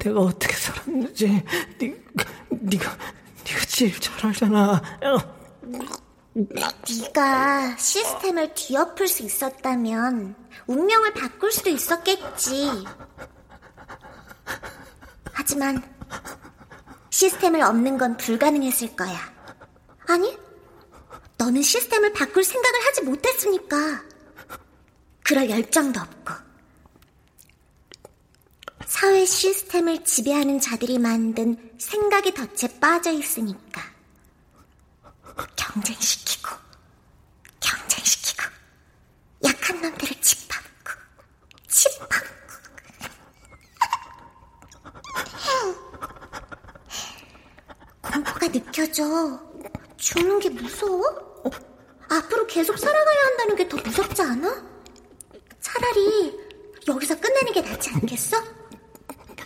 내가 0.00 0.20
어떻게 0.20 0.52
살았는지, 0.54 1.42
니, 1.80 1.94
니가, 2.66 2.96
니가 3.46 3.64
제일 3.68 3.98
잘 4.00 4.26
알잖아. 4.26 4.82
야. 5.04 5.36
네가 6.34 7.76
시스템을 7.76 8.52
뒤엎을 8.54 9.08
수 9.08 9.22
있었다면 9.22 10.34
운명을 10.66 11.14
바꿀 11.14 11.52
수도 11.52 11.70
있었겠지. 11.70 12.84
하지만 15.32 15.82
시스템을 17.10 17.62
없는 17.62 17.96
건 17.98 18.16
불가능했을 18.16 18.96
거야. 18.96 19.16
아니, 20.08 20.36
너는 21.38 21.62
시스템을 21.62 22.12
바꿀 22.12 22.44
생각을 22.44 22.86
하지 22.86 23.02
못했으니까. 23.02 24.02
그럴 25.24 25.48
열정도 25.48 26.00
없고. 26.00 26.45
사회 28.86 29.24
시스템을 29.26 30.04
지배하는 30.04 30.60
자들이 30.60 30.98
만든 30.98 31.56
생각의 31.78 32.34
덫에 32.34 32.78
빠져 32.80 33.10
있으니까. 33.10 33.82
경쟁시키고, 35.56 36.50
경쟁시키고, 37.60 38.44
약한 39.44 39.82
놈들을 39.82 40.20
짓밟고, 40.20 40.92
짓밟고. 41.68 42.16
공포가 48.02 48.48
느껴져. 48.48 49.04
죽는 49.96 50.38
게 50.40 50.50
무서워? 50.50 51.42
앞으로 52.08 52.46
계속 52.46 52.78
살아가야 52.78 53.24
한다는 53.26 53.56
게 53.56 53.68
더 53.68 53.76
무섭지 53.78 54.22
않아? 54.22 54.64
차라리 55.60 56.38
여기서 56.86 57.18
끝내는 57.18 57.52
게 57.52 57.60
낫지 57.62 57.90
않겠어? 57.94 58.36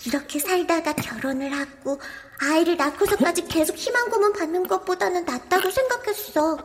이렇게 0.07 0.39
살다가 0.39 0.93
결혼을 0.95 1.53
하고 1.53 2.01
아이를 2.41 2.77
낳고서까지 2.77 3.47
계속 3.47 3.77
희망 3.77 4.09
고문 4.09 4.33
받는 4.33 4.67
것보다는 4.67 5.25
낫다고 5.25 5.71
생각했어. 5.71 6.57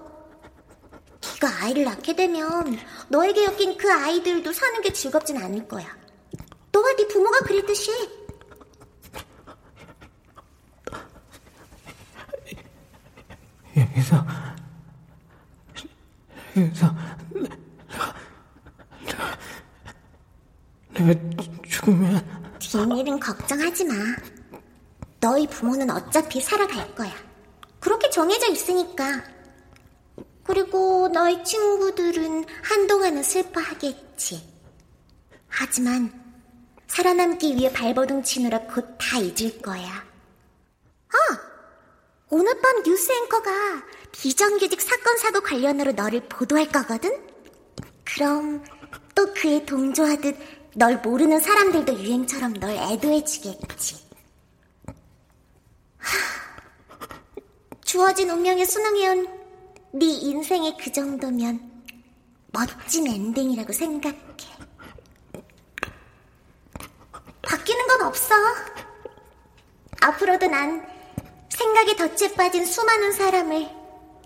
네가 1.42 1.64
아이를 1.64 1.84
낳게 1.84 2.16
되면 2.16 2.78
너에게 3.10 3.46
엮인 3.46 3.78
그 3.78 3.92
아이들도 3.92 4.52
사는 4.54 4.82
게 4.82 4.94
즐겁진 4.94 5.38
않을 5.38 5.68
거야. 5.68 5.86
너와 6.72 6.94
네 6.96 7.08
부모가 7.08 7.40
그랬듯이. 7.40 7.92
여기서 13.76 14.26
여기서 16.56 16.96
내가 17.34 18.16
내가, 19.04 19.38
내가 20.94 21.20
죽으면 21.68 22.45
뒷일은 22.72 23.20
걱정하지 23.20 23.86
마. 23.86 23.94
너희 25.20 25.48
부모는 25.48 25.90
어차피 25.90 26.42
살아갈 26.42 26.94
거야. 26.96 27.12
그렇게 27.80 28.10
정해져 28.10 28.48
있으니까. 28.52 29.24
그리고 30.44 31.08
너희 31.10 31.44
친구들은 31.44 32.46
한동안은 32.64 33.24
슬퍼하겠지. 33.24 34.54
하지만 35.48 36.12
살아남기 36.88 37.56
위해 37.56 37.72
발버둥 37.72 38.24
치느라 38.24 38.60
곧 38.62 38.98
다 38.98 39.20
잊을 39.20 39.62
거야. 39.62 40.04
아! 41.10 41.40
오늘 42.30 42.60
밤 42.62 42.84
뉴스 42.84 43.12
앵커가 43.12 43.52
비정규직 44.12 44.82
사건 44.82 45.18
사고 45.18 45.42
관련으로 45.42 45.92
너를 45.94 46.22
보도할 46.28 46.68
거거든? 46.70 47.12
그럼 48.04 48.64
또 49.14 49.34
그에 49.34 49.64
동조하듯 49.66 50.36
널 50.78 50.98
모르는 50.98 51.40
사람들도 51.40 51.94
유행처럼 52.04 52.54
널 52.56 52.72
애도해주겠지. 52.72 53.96
하, 55.98 56.18
주어진 57.86 58.30
운명에 58.30 58.66
순응해온 58.66 59.26
네 59.94 60.06
인생의 60.06 60.76
그 60.78 60.92
정도면 60.92 61.84
멋진 62.52 63.08
엔딩이라고 63.08 63.72
생각해. 63.72 64.20
바뀌는 67.42 67.88
건 67.88 68.02
없어. 68.02 68.36
앞으로도 70.02 70.48
난 70.48 70.86
생각의 71.48 71.96
덫에 71.96 72.34
빠진 72.34 72.66
수많은 72.66 73.14
사람을 73.14 73.70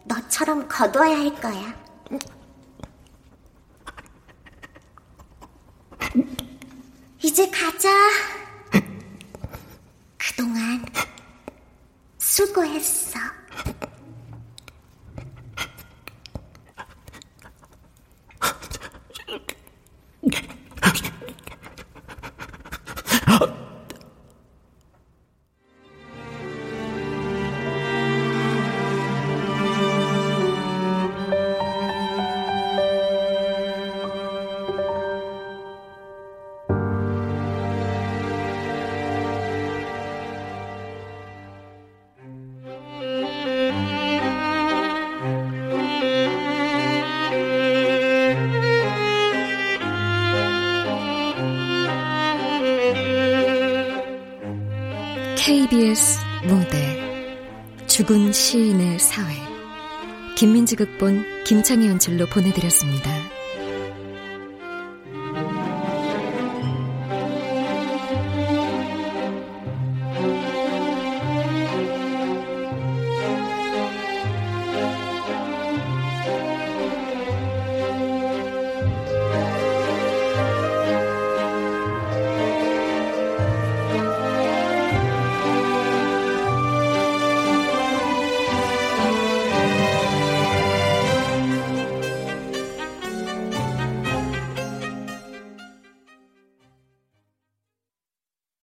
너처럼 0.05 0.67
거둬야 0.67 1.15
할 1.15 1.35
거야. 1.39 1.88
이제 7.29 7.47
가자. 7.51 7.87
그동안 10.17 10.83
수고했어. 12.17 13.18
김민지 60.39 60.77
극본 60.77 61.43
김창희 61.43 61.89
연출로 61.89 62.25
보내드렸습니다. 62.27 63.38